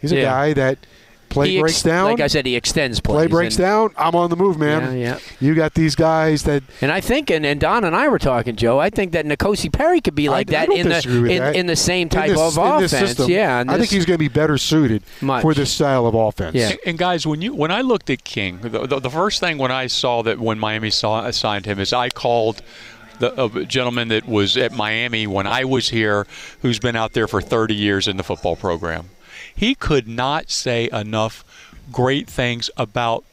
He's 0.01 0.13
a 0.13 0.17
Yeah. 0.17 0.23
guy 0.23 0.53
that 0.53 0.79
play 1.33 1.49
He 1.49 1.57
ex- 1.59 1.63
breaks 1.63 1.83
down. 1.83 2.05
Like 2.11 2.21
I 2.21 2.27
said, 2.27 2.47
he 2.47 2.55
extends 2.57 3.01
plays. 3.01 3.17
play 3.17 3.27
breaks 3.27 3.57
and- 3.57 3.65
down. 3.65 3.91
I'm 3.97 4.15
on 4.15 4.31
the 4.31 4.37
move, 4.37 4.59
man. 4.59 4.97
Yeah, 4.99 5.13
yeah. 5.15 5.19
You 5.41 5.55
got 5.55 5.75
these 5.75 5.95
guys 5.95 6.43
that 6.45 6.63
And 6.81 6.93
I 6.93 7.01
think, 7.01 7.31
and, 7.31 7.45
and 7.47 7.61
Don 7.61 7.85
and 7.85 7.97
I 7.97 8.09
were 8.09 8.19
talking, 8.19 8.55
Joe. 8.57 8.79
I 8.79 8.91
think 8.91 9.13
that 9.13 9.25
N'Kosi 9.27 9.73
Perry 9.73 10.01
could 10.01 10.15
be 10.15 10.29
like 10.29 10.53
I, 10.53 10.57
I 10.57 10.61
that 10.61 10.69
don't 10.69 10.79
in 10.79 10.89
the 10.89 11.33
in, 11.33 11.39
that. 11.43 11.57
in 11.57 11.67
the 11.67 11.77
same 11.77 12.03
In 12.03 12.09
type 12.11 12.31
this- 12.31 12.39
of 12.41 12.57
in 12.59 12.81
this 12.83 12.93
offense. 12.93 13.09
system, 13.11 13.31
yeah, 13.31 13.61
and 13.61 13.71
I 13.71 13.79
think 13.79 13.91
he's 13.91 14.05
going 14.05 14.15
to 14.15 14.19
be 14.19 14.29
better 14.29 14.59
suited 14.59 15.03
Much. 15.21 15.43
for 15.43 15.55
this 15.55 15.71
style 15.73 16.07
of 16.07 16.15
offense. 16.15 16.55
Yeah. 16.55 16.71
And, 16.71 16.79
and 16.87 16.99
guys, 16.99 17.27
when 17.27 17.41
you 17.43 17.55
when 17.55 17.71
I 17.71 17.81
looked 17.81 18.11
at 18.11 18.25
King, 18.25 18.59
the, 18.61 18.87
the, 18.87 19.01
the 19.01 19.11
first 19.11 19.41
thing 19.41 19.59
when 19.59 19.71
I 19.73 19.87
saw 19.87 20.23
that 20.23 20.39
when 20.39 20.59
Miami 20.59 20.91
saw 20.91 21.31
signed 21.31 21.67
him 21.67 21.79
is 21.79 21.93
I 21.93 22.09
called 22.11 22.63
the 23.19 23.45
a 23.45 23.65
gentleman 23.65 24.09
that 24.09 24.27
was 24.27 24.57
at 24.57 24.73
Miami 24.73 25.27
when 25.27 25.47
I 25.47 25.65
was 25.65 25.91
here, 25.91 26.27
who's 26.63 26.79
been 26.81 26.97
out 26.97 27.13
there 27.13 27.29
for 27.29 27.41
30 27.41 27.75
years 27.75 28.09
in 28.09 28.17
the 28.17 28.25
football 28.25 28.57
program. 28.57 29.11
He 29.55 29.75
could 29.75 30.09
not 30.09 30.51
say 30.51 30.89
enough 30.93 31.45
great 31.91 32.29
things 32.29 32.71
about 32.77 33.25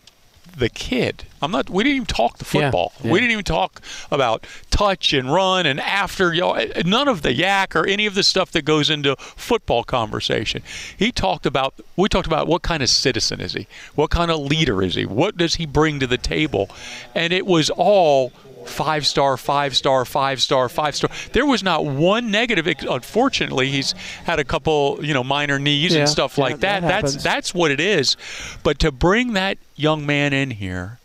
the 0.58 0.70
kid. 0.70 1.24
I'm 1.42 1.52
not. 1.52 1.70
We 1.70 1.84
didn't 1.84 1.96
even 1.98 2.06
talk 2.08 2.38
the 2.40 2.44
Yeah, 2.46 2.66
football. 2.66 2.92
yeah. 3.02 3.12
We 3.12 3.20
didn't 3.20 3.32
even 3.32 3.46
talk 3.46 3.80
about 4.12 4.46
touch 4.70 5.14
and 5.14 5.32
run 5.32 5.66
and 5.66 5.80
after. 5.80 6.34
You 6.34 6.42
know, 6.42 6.54
eh, 6.54 6.72
eh, 6.76 6.82
none 6.86 7.08
of 7.08 7.22
the 7.22 7.32
yak 7.34 7.76
or 7.78 7.86
any 7.86 8.06
of 8.06 8.14
the 8.16 8.24
stuff 8.24 8.52
that 8.52 8.66
goes 8.66 8.90
into 8.90 9.16
football 9.18 9.86
conversation. 9.86 10.62
He 10.98 11.12
talked 11.14 11.46
about. 11.46 11.76
We 11.96 12.10
talked 12.10 12.28
about 12.28 12.48
what 12.48 12.62
kind 12.62 12.84
of 12.84 12.90
citizen 12.90 13.40
is 13.40 13.54
he? 13.54 13.68
What 13.96 14.10
kind 14.10 14.30
of 14.32 14.40
leader 14.40 14.84
is 14.84 14.96
he? 14.96 15.06
What 15.06 15.38
does 15.38 15.56
he 15.56 15.66
bring 15.66 16.00
to 16.02 16.08
the 16.08 16.18
table? 16.18 16.70
And 17.16 17.32
it 17.32 17.46
was 17.46 17.70
all 17.70 18.34
five 18.66 19.06
star, 19.06 19.38
five 19.38 19.76
star, 19.76 20.06
five 20.06 20.42
star, 20.42 20.70
five 20.70 20.96
star. 20.96 21.10
There 21.34 21.46
was 21.46 21.64
not 21.64 21.86
one 21.86 22.32
negative. 22.32 22.68
Unfortunately, 22.90 23.70
he's 23.70 23.94
had 24.24 24.40
a 24.40 24.44
couple, 24.44 25.00
you 25.02 25.14
know, 25.14 25.24
minor 25.24 25.60
knees 25.60 25.94
Yeah, 25.94 26.02
and 26.02 26.10
stuff 26.10 26.38
yeah, 26.38 26.44
like 26.44 26.60
that. 26.60 26.82
that 26.82 27.02
that's 27.02 27.24
that's 27.24 27.54
what 27.54 27.72
it 27.72 27.80
is. 27.80 28.16
But 28.64 28.80
to 28.80 28.92
bring 28.92 29.34
that 29.34 29.58
young 29.76 30.06
man 30.06 30.34
in 30.34 30.52
here, 30.52 31.00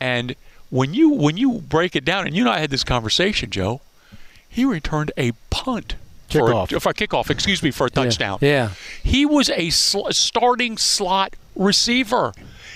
and 0.00 0.34
when 0.70 0.94
you 0.94 1.10
when 1.10 1.36
you 1.36 1.60
break 1.60 1.96
it 1.96 2.04
down, 2.04 2.26
and 2.26 2.36
you 2.36 2.42
and 2.42 2.50
I 2.50 2.58
had 2.58 2.70
this 2.70 2.84
conversation, 2.84 3.50
Joe, 3.50 3.80
he 4.48 4.64
returned 4.64 5.12
a 5.16 5.32
punt. 5.50 5.94
For, 6.28 6.40
Kickoff. 6.40 6.82
for 6.82 6.90
a 6.90 6.92
kickoff, 6.94 7.30
excuse 7.30 7.62
me, 7.62 7.70
for 7.70 7.86
a 7.86 7.90
touchdown. 7.90 8.36
Yeah. 8.42 8.72
He 9.02 9.24
was 9.24 9.48
a 9.48 9.70
sl- 9.70 10.10
starting 10.10 10.76
slot 10.76 11.34
receiver. 11.56 12.34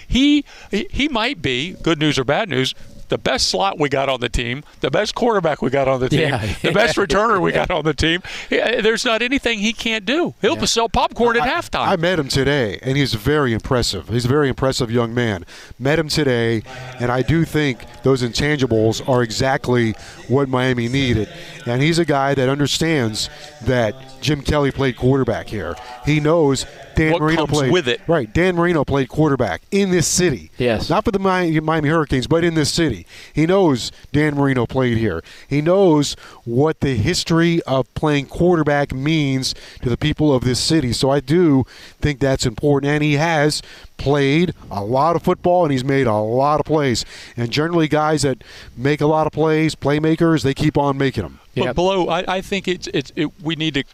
He 0.09 0.47
he 0.71 1.09
might 1.09 1.43
be 1.43 1.73
good 1.83 1.99
news 1.99 2.19
or 2.19 2.25
bad 2.25 2.49
news. 2.49 2.75
The 3.13 3.19
best 3.19 3.49
slot 3.49 3.79
we 3.79 3.91
got 3.91 4.09
on 4.09 4.21
the 4.23 4.31
team, 4.31 4.65
the 4.81 4.91
best 4.91 5.15
quarterback 5.15 5.61
we 5.61 5.69
got 5.69 5.87
on 5.87 6.01
the 6.01 6.09
team, 6.09 6.21
Yeah. 6.21 6.47
the 6.63 6.73
best 6.73 6.97
returner 7.05 7.43
we 7.43 7.53
got 7.53 7.71
on 7.71 7.85
the 7.85 7.93
team. 7.93 8.23
Eh, 8.51 8.57
eh, 8.57 8.81
there's 8.81 9.05
not 9.05 9.21
anything 9.21 9.59
he 9.59 9.75
can't 9.75 10.07
do. 10.07 10.33
He'll 10.41 10.67
sell 10.67 10.89
popcorn 10.89 11.37
at 11.37 11.43
halftime. 11.43 11.89
I 11.89 11.97
met 11.97 12.19
him 12.19 12.29
today, 12.29 12.79
and 12.81 12.97
he's 12.97 13.13
very 13.13 13.53
impressive. 13.53 14.09
He's 14.09 14.25
a 14.25 14.29
very 14.29 14.49
impressive 14.49 14.91
young 14.91 15.13
man. 15.13 15.45
Met 15.79 15.99
him 15.99 16.09
today, 16.09 16.63
and 16.99 17.13
I 17.13 17.21
do 17.21 17.45
think 17.45 17.81
those 18.03 18.23
intangibles 18.23 19.07
are 19.07 19.23
exactly 19.23 19.93
what 20.29 20.49
Miami 20.49 20.89
needed. 20.89 21.29
And 21.67 21.83
he's 21.83 21.99
a 21.99 22.07
guy 22.07 22.33
that 22.33 22.49
understands 22.49 23.29
that 23.67 23.95
Jim 24.23 24.41
Kelly 24.41 24.71
played 24.71 24.97
quarterback 24.97 25.49
here. 25.49 25.77
He 26.07 26.19
knows 26.19 26.65
Dan 26.95 27.13
What 27.13 27.23
Marino 27.23 27.47
comes 27.47 27.59
played 27.59 27.73
with 27.73 27.89
it. 27.89 28.01
Right, 28.07 28.33
Dan 28.33 28.57
Marino 28.57 28.85
played 28.85 29.09
quarterback 29.09 29.63
in 29.71 29.91
this 29.91 30.07
city. 30.07 30.51
Yes. 30.59 30.89
not 30.91 31.05
for 31.05 31.11
the 31.11 31.19
Miami, 31.19 31.59
Miami 31.61 31.89
Hurricanes, 31.89 32.27
but 32.27 32.45
in 32.45 32.55
this 32.55 32.73
city. 32.73 33.07
He 33.33 33.47
knows 33.47 33.91
Dan 34.13 34.35
Marino 34.35 34.67
played 34.67 34.99
here. 34.99 35.23
He 35.49 35.61
knows 35.61 36.15
what 36.45 36.81
the 36.81 36.97
history 36.97 37.63
of 37.63 37.93
playing 37.95 38.27
quarterback 38.27 38.93
means 38.93 39.55
to 39.83 39.89
the 39.89 39.97
people 39.97 40.35
of 40.35 40.45
this 40.45 40.61
city. 40.61 40.93
So 40.93 41.11
I 41.11 41.21
do 41.21 41.65
think 42.01 42.21
that's 42.21 42.47
important. 42.47 42.91
And 42.93 43.03
he 43.03 43.15
has 43.15 43.63
played 43.97 44.53
a 44.71 44.85
lot 44.85 45.15
of 45.15 45.23
football 45.23 45.65
and 45.65 45.73
he's 45.73 45.85
made 45.85 46.07
a 46.07 46.15
lot 46.15 46.59
of 46.61 46.67
plays. 46.67 47.05
And 47.37 47.51
generally, 47.51 47.87
guys 47.89 48.23
that 48.23 48.43
make 48.77 49.01
a 49.01 49.07
lot 49.07 49.27
of 49.27 49.33
plays, 49.33 49.75
playmakers, 49.75 50.43
they 50.43 50.55
keep 50.55 50.77
on 50.77 50.99
making 50.99 51.23
them. 51.23 51.39
But 51.55 51.65
Yep. 51.65 51.75
below, 51.77 52.09
I, 52.09 52.37
I 52.37 52.41
think 52.41 52.67
it's 52.67 52.89
it's 52.89 53.13
it, 53.15 53.31
we 53.43 53.55
need 53.57 53.75
to 53.75 53.85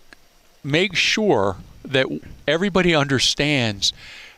make 0.64 0.94
sure 0.94 1.56
that 1.92 2.06
everybody 2.46 2.94
understands 2.94 3.92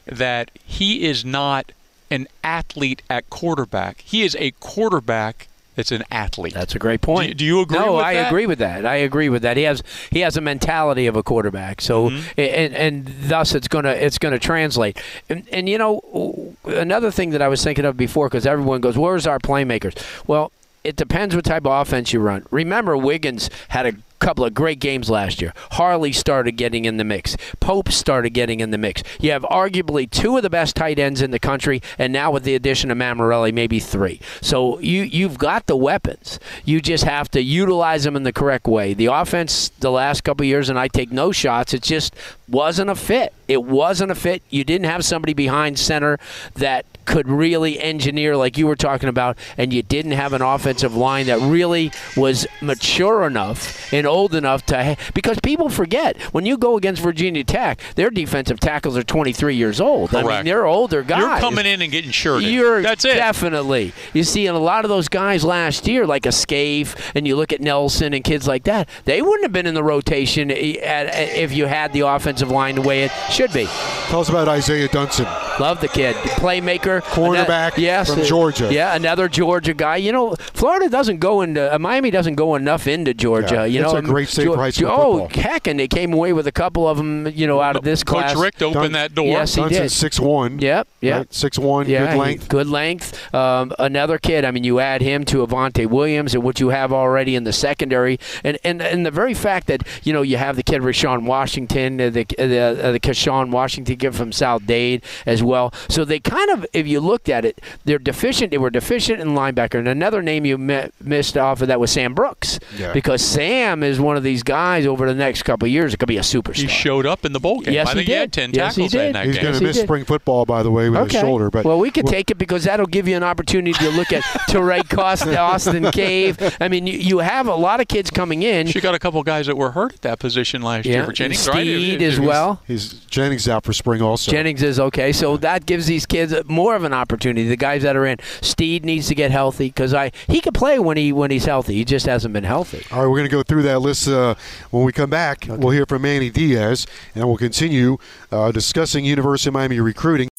that 0.07 0.51
he 0.65 1.05
is 1.05 1.25
not 1.25 1.73
an 2.11 2.27
athlete 2.43 3.03
at 3.09 3.29
quarterback. 3.31 4.01
He 4.01 4.23
is 4.23 4.37
a 4.41 4.51
quarterback 4.61 5.47
It's 5.77 5.93
an 5.93 6.03
athlete. 6.11 6.53
That's 6.53 6.75
a 6.75 6.79
great 6.79 7.01
point. 7.01 7.23
Do 7.23 7.29
you, 7.31 7.35
do 7.35 7.45
you 7.45 7.61
agree 7.63 7.79
no, 7.79 7.97
with 7.97 8.05
I 8.05 8.15
that? 8.15 8.27
agree 8.27 8.47
with 8.47 8.59
that. 8.59 8.85
I 8.85 8.97
agree 8.97 9.29
with 9.29 9.43
that. 9.43 9.57
He 9.57 9.63
has 9.63 9.83
he 10.11 10.21
has 10.21 10.37
a 10.37 10.41
mentality 10.41 11.07
of 11.07 11.17
a 11.17 11.23
quarterback. 11.23 11.81
So 11.81 12.11
Mm-hmm. 12.11 12.41
and, 12.41 12.75
and 12.75 13.15
thus 13.31 13.55
it's 13.55 13.69
gonna 13.69 13.93
it's 13.93 14.19
gonna 14.19 14.39
translate. 14.41 15.01
And, 15.29 15.47
and 15.53 15.69
you 15.69 15.79
know 15.79 16.57
another 16.65 17.11
thing 17.13 17.31
that 17.31 17.41
I 17.43 17.49
was 17.49 17.63
thinking 17.63 17.85
of 17.85 17.97
before 17.97 18.29
because 18.29 18.47
everyone 18.47 18.81
goes, 18.81 18.99
"Where's 18.99 19.27
our 19.27 19.39
playmakers?" 19.39 19.95
Well, 20.27 20.51
it 20.83 20.97
depends 20.97 21.37
what 21.37 21.45
type 21.45 21.65
of 21.67 21.73
offense 21.81 22.13
you 22.13 22.21
run. 22.21 22.45
Remember, 22.51 22.97
Wiggins 22.97 23.49
had 23.69 23.87
a 23.87 23.93
couple 24.21 24.45
of 24.45 24.55
great 24.55 24.79
games 24.79 25.11
last 25.11 25.41
year. 25.41 25.53
Harley 25.73 26.13
started 26.13 26.53
getting 26.53 26.85
in 26.85 26.97
the 26.97 27.05
mix. 27.05 27.37
Pope 27.59 27.91
started 27.91 28.31
getting 28.31 28.61
in 28.61 28.71
the 28.71 28.79
mix. 28.79 29.03
You 29.19 29.33
have 29.33 29.43
arguably 29.43 30.09
two 30.09 30.37
of 30.37 30.43
the 30.43 30.51
best 30.51 30.77
tight 30.77 30.99
ends 30.99 31.23
in 31.23 31.31
the 31.31 31.39
country, 31.39 31.83
and 31.99 32.13
now 32.13 32.31
with 32.31 32.45
the 32.45 32.55
addition 32.55 32.91
of 32.91 32.99
Mammarelli, 32.99 33.53
maybe 33.53 33.81
three. 33.81 34.21
So 34.41 34.79
you 34.79 35.03
you've 35.03 35.39
got 35.39 35.67
the 35.67 35.77
weapons. 35.77 36.39
You 36.65 36.81
just 36.81 37.05
have 37.05 37.31
to 37.33 37.43
utilize 37.43 38.05
them 38.05 38.17
in 38.17 38.23
the 38.23 38.33
correct 38.33 38.67
way. 38.67 38.95
The 38.95 39.07
offense 39.07 39.71
the 39.81 39.91
last 39.91 40.23
couple 40.23 40.47
years, 40.47 40.69
and 40.69 40.79
I 40.79 40.89
take 40.89 41.11
no 41.11 41.33
shots. 41.33 41.75
It 41.75 41.83
just 41.83 42.15
wasn't 42.49 42.91
a 42.91 42.95
fit. 42.95 43.33
It 43.49 43.65
wasn't 43.65 44.11
a 44.11 44.15
fit. 44.15 44.43
You 44.51 44.65
didn't 44.65 44.87
have 44.87 45.05
somebody 45.05 45.35
behind 45.35 45.79
center 45.79 46.19
that 46.55 46.85
could 47.05 47.29
really 47.29 47.81
engineer 47.81 48.37
like 48.37 48.57
you 48.57 48.67
were 48.67 48.77
talking 48.77 49.09
about, 49.09 49.37
and 49.57 49.73
you 49.73 49.83
didn't 49.83 50.13
have 50.13 50.33
an 50.33 50.43
offensive 50.43 50.95
line 50.95 51.27
that 51.27 51.41
really 51.41 51.91
was 52.17 52.47
mature 52.61 53.25
enough 53.25 53.93
and 53.93 54.07
old 54.11 54.35
enough 54.35 54.66
to. 54.66 54.96
Because 55.14 55.38
people 55.42 55.68
forget 55.68 56.20
when 56.33 56.44
you 56.44 56.59
go 56.59 56.77
against 56.77 57.01
Virginia 57.03 57.44
Tech, 57.44 57.81
their 57.94 58.11
defensive 58.11 58.61
tackles 58.61 58.96
are 58.96 59.03
23 59.03 59.55
years 59.57 59.81
old. 59.81 60.14
I 60.14 60.23
mean, 60.23 60.44
they're 60.44 60.66
older 60.66 61.03
guys. 61.03 61.20
You're 61.20 61.38
coming 61.38 61.66
in 61.66 61.81
and 61.83 61.90
getting 61.90 62.11
shirted. 62.11 62.49
You're 62.49 62.83
That's 62.83 63.05
it. 63.05 63.14
definitely. 63.14 63.92
You 64.12 64.25
see, 64.25 64.46
and 64.46 64.57
a 64.57 64.61
lot 64.61 64.85
of 64.85 64.88
those 64.88 65.09
guys 65.09 65.44
last 65.44 65.87
year, 65.87 66.07
like 66.07 66.27
a 66.27 66.33
Scaife, 66.33 67.12
and 67.14 67.27
you 67.27 67.37
look 67.37 67.53
at 67.53 67.61
Nelson 67.61 68.12
and 68.12 68.23
kids 68.25 68.46
like 68.46 68.64
that, 68.64 68.88
they 69.05 69.23
wouldn't 69.23 69.44
have 69.44 69.53
been 69.53 69.66
in 69.66 69.75
the 69.75 69.83
rotation 69.85 70.51
at, 70.51 70.57
at- 70.59 71.31
if 71.37 71.53
you 71.53 71.66
had 71.66 71.92
the 71.92 72.01
offensive 72.01 72.51
line 72.51 72.75
the 72.75 72.83
way 72.83 73.05
it 73.05 73.12
should 73.31 73.53
be. 73.53 73.64
Tell 74.09 74.20
us 74.20 74.29
about 74.29 74.49
Isaiah 74.49 74.88
Dunson. 74.88 75.25
Love 75.61 75.81
the 75.81 75.88
kid, 75.88 76.16
playmaker, 76.40 77.01
Cornerback 77.03 77.73
Ano- 77.73 77.83
yes, 77.83 78.12
from 78.14 78.25
Georgia. 78.25 78.73
Yeah, 78.73 78.94
another 78.96 79.29
Georgia 79.29 79.75
guy. 79.75 79.96
You 79.96 80.11
know, 80.12 80.35
Florida 80.55 80.88
doesn't 80.88 81.18
go 81.18 81.42
into 81.42 81.73
uh, 81.73 81.79
Miami 81.79 82.11
doesn't 82.11 82.35
go 82.35 82.55
enough 82.55 82.87
into 82.87 83.14
Georgia. 83.14 83.55
Yeah, 83.55 83.64
you 83.64 83.81
know, 83.81 83.90
a 84.05 84.09
great 84.09 84.29
state 84.29 84.47
for 84.47 84.57
high 84.57 84.71
school 84.71 84.89
Oh, 84.91 85.19
football. 85.29 85.43
heck, 85.43 85.67
and 85.67 85.79
they 85.79 85.89
came 85.89 86.13
away 86.13 86.33
with 86.33 86.47
a 86.47 86.53
couple 86.53 86.87
of 86.89 86.97
them. 86.97 87.27
You 87.29 87.47
know, 87.47 87.61
out 87.61 87.77
of 87.77 87.85
this 87.85 88.03
Coach 88.03 88.19
class. 88.21 88.35
Coach 88.35 88.43
Rick 88.43 88.63
opened 88.63 88.83
Dun- 88.83 88.93
that 88.93 89.15
door. 89.15 89.27
Yes, 89.27 89.55
he 89.55 89.61
Dunson's 89.63 89.81
did. 89.83 89.91
six 89.93 90.21
one. 90.21 90.59
Yep, 90.59 90.89
yep. 91.01 91.27
Six 91.31 91.59
one. 91.59 91.89
Yeah, 91.89 92.07
good 92.07 92.13
he- 92.13 92.19
length. 92.21 92.49
good 92.49 92.67
length. 92.67 93.35
Um, 93.35 93.73
another 93.79 94.19
kid. 94.19 94.45
I 94.45 94.51
mean, 94.51 94.65
you 94.65 94.81
add 94.81 95.01
him 95.03 95.25
to 95.27 95.47
Avantae 95.47 95.87
Williams 95.87 96.35
and 96.35 96.43
what 96.43 96.61
you 96.61 96.69
have 96.69 96.93
already 96.93 97.35
in 97.35 97.45
the 97.45 97.53
secondary, 97.53 98.19
and 98.45 98.59
and, 98.65 98.83
and 98.83 99.05
the 99.07 99.11
very 99.11 99.35
fact 99.35 99.67
that 99.69 99.83
you 100.03 100.13
know 100.13 100.23
you 100.23 100.37
have 100.37 100.57
the 100.57 100.63
kid 100.63 100.83
Rashawn 100.83 101.25
Washington, 101.25 102.01
uh, 102.01 102.11
the 102.11 102.27
uh, 102.39 102.47
the 102.47 102.59
uh, 102.85 102.93
the 102.93 103.01
Kashawn 103.01 103.51
Washington 103.51 103.97
kid 103.97 104.15
from 104.15 104.33
South 104.33 104.67
Dade 104.67 105.03
as 105.27 105.43
well. 105.43 105.73
So 105.89 106.05
they 106.05 106.21
kind 106.21 106.51
of, 106.51 106.67
if 106.73 106.87
you 106.87 107.01
looked 107.01 107.29
at 107.29 107.45
it, 107.45 107.61
they're 107.85 107.99
deficient. 107.99 108.51
They 108.51 108.59
were 108.59 108.71
deficient 108.71 109.21
in 109.21 109.29
linebacker. 109.31 109.79
And 109.79 109.89
another 109.89 110.23
name 110.23 110.45
you 110.45 110.59
mi- 110.59 110.91
missed 111.03 111.37
off 111.37 111.63
of 111.63 111.69
that 111.69 111.81
was 111.81 111.91
Sam 111.91 112.15
Brooks, 112.15 112.59
Yeah. 112.79 112.93
because 112.93 113.23
Sam 113.23 113.83
is 113.83 113.89
one 113.98 114.16
of 114.16 114.22
these 114.22 114.42
guys 114.42 114.87
over 114.87 115.07
the 115.09 115.14
next 115.14 115.42
couple 115.42 115.66
of 115.66 115.72
years 115.72 115.94
It 115.94 115.96
could 115.96 116.07
be 116.09 116.18
a 116.18 116.20
superstar. 116.20 116.57
He 116.57 116.66
showed 116.68 117.07
up 117.07 117.24
in 117.24 117.33
the 117.33 117.40
bowl 117.40 117.61
game. 117.61 117.74
Yes, 117.74 117.88
I 117.88 117.90
he 117.90 117.94
think 117.96 118.07
he, 118.09 118.12
did. 118.12 118.20
had 118.20 118.33
10 118.33 118.50
Yes, 118.53 118.74
tackles 118.74 118.94
in 118.94 119.00
did. 119.00 119.14
that 119.14 119.26
He's 119.26 119.38
going 119.38 119.53
to 119.55 119.59
he 119.59 119.64
miss 119.64 119.81
spring 119.81 120.05
football, 120.05 120.44
by 120.44 120.62
the 120.62 120.70
way, 120.70 120.90
with 120.90 121.11
his 121.11 121.20
shoulder. 121.20 121.50
But 121.50 121.64
well, 121.64 121.79
we 121.79 121.90
could 121.90 122.07
take 122.07 122.31
it 122.31 122.38
because 122.38 122.64
that'll 122.64 122.87
give 122.87 123.09
you 123.09 123.16
an 123.16 123.22
opportunity 123.24 123.72
to 123.72 123.90
look 123.90 124.12
at 124.12 124.22
Teray 124.50 124.88
Costa, 124.88 125.38
Austin 125.38 125.90
Cave. 125.92 126.38
I 126.61 126.68
mean, 126.68 126.87
you, 126.87 126.98
you 126.98 127.18
have 127.18 127.46
a 127.48 127.55
lot 127.55 127.81
of 127.81 127.88
kids 127.88 128.11
coming 128.11 128.42
in. 128.42 128.66
She 128.66 128.81
got 128.81 128.94
a 128.94 128.98
couple 128.98 129.22
guys 129.22 129.46
that 129.46 129.57
were 129.57 129.70
hurt 129.72 129.94
at 129.94 130.00
that 130.03 130.18
position 130.18 130.61
last 130.62 130.85
year 130.87 131.05
for 131.05 131.12
Jennings, 131.12 131.40
Steed 131.40 131.55
right? 131.55 131.66
It- 131.66 132.03
it- 132.03 132.03
as 132.03 132.18
it 132.18 132.22
well. 132.22 132.61
he's 132.66 132.92
Jennings 133.07 133.48
out 133.48 133.64
for 133.64 133.72
spring 133.72 134.03
also. 134.03 134.31
Jennings 134.31 134.62
is 134.62 134.79
okay, 134.79 135.12
so 135.12 135.37
that 135.38 135.64
gives 135.66 135.87
these 135.87 136.07
kids 136.07 136.35
more 136.46 136.74
of 136.76 136.85
an 136.85 136.92
opportunity. 136.92 137.48
The 137.48 137.57
guys 137.57 137.83
that 137.83 137.96
are 137.96 138.07
in, 138.07 138.18
Steed 138.40 138.85
needs 138.85 139.09
to 139.09 139.14
get 139.14 139.31
healthy 139.31 139.68
because 139.68 139.94
I 139.94 140.12
he 140.29 140.40
can 140.40 140.53
play 140.53 140.79
when 140.79 140.96
he 140.96 141.12
when 141.12 141.31
he's 141.31 141.44
healthy. 141.44 141.74
He 141.74 141.85
just 141.85 142.07
hasn't 142.07 142.33
been 142.35 142.44
healthy. 142.44 142.85
All 142.90 143.00
right, 143.03 143.07
we're 143.09 143.16
going 143.16 143.29
to 143.29 143.35
go 143.35 143.42
through 143.42 143.62
that 143.62 143.80
list 143.81 144.09
uh, 144.09 144.35
when 144.71 144.85
we 144.85 144.93
come 144.93 145.11
back. 145.11 145.47
We'll 145.49 145.71
hear 145.71 145.87
from 145.87 146.03
Manny 146.03 146.31
Diaz, 146.31 146.87
and 147.14 147.27
we'll 147.27 147.37
continue 147.37 147.99
uh, 148.31 148.53
discussing 148.53 149.05
University 149.05 149.49
of 149.49 149.55
Miami 149.55 149.81
recruiting. 149.81 150.30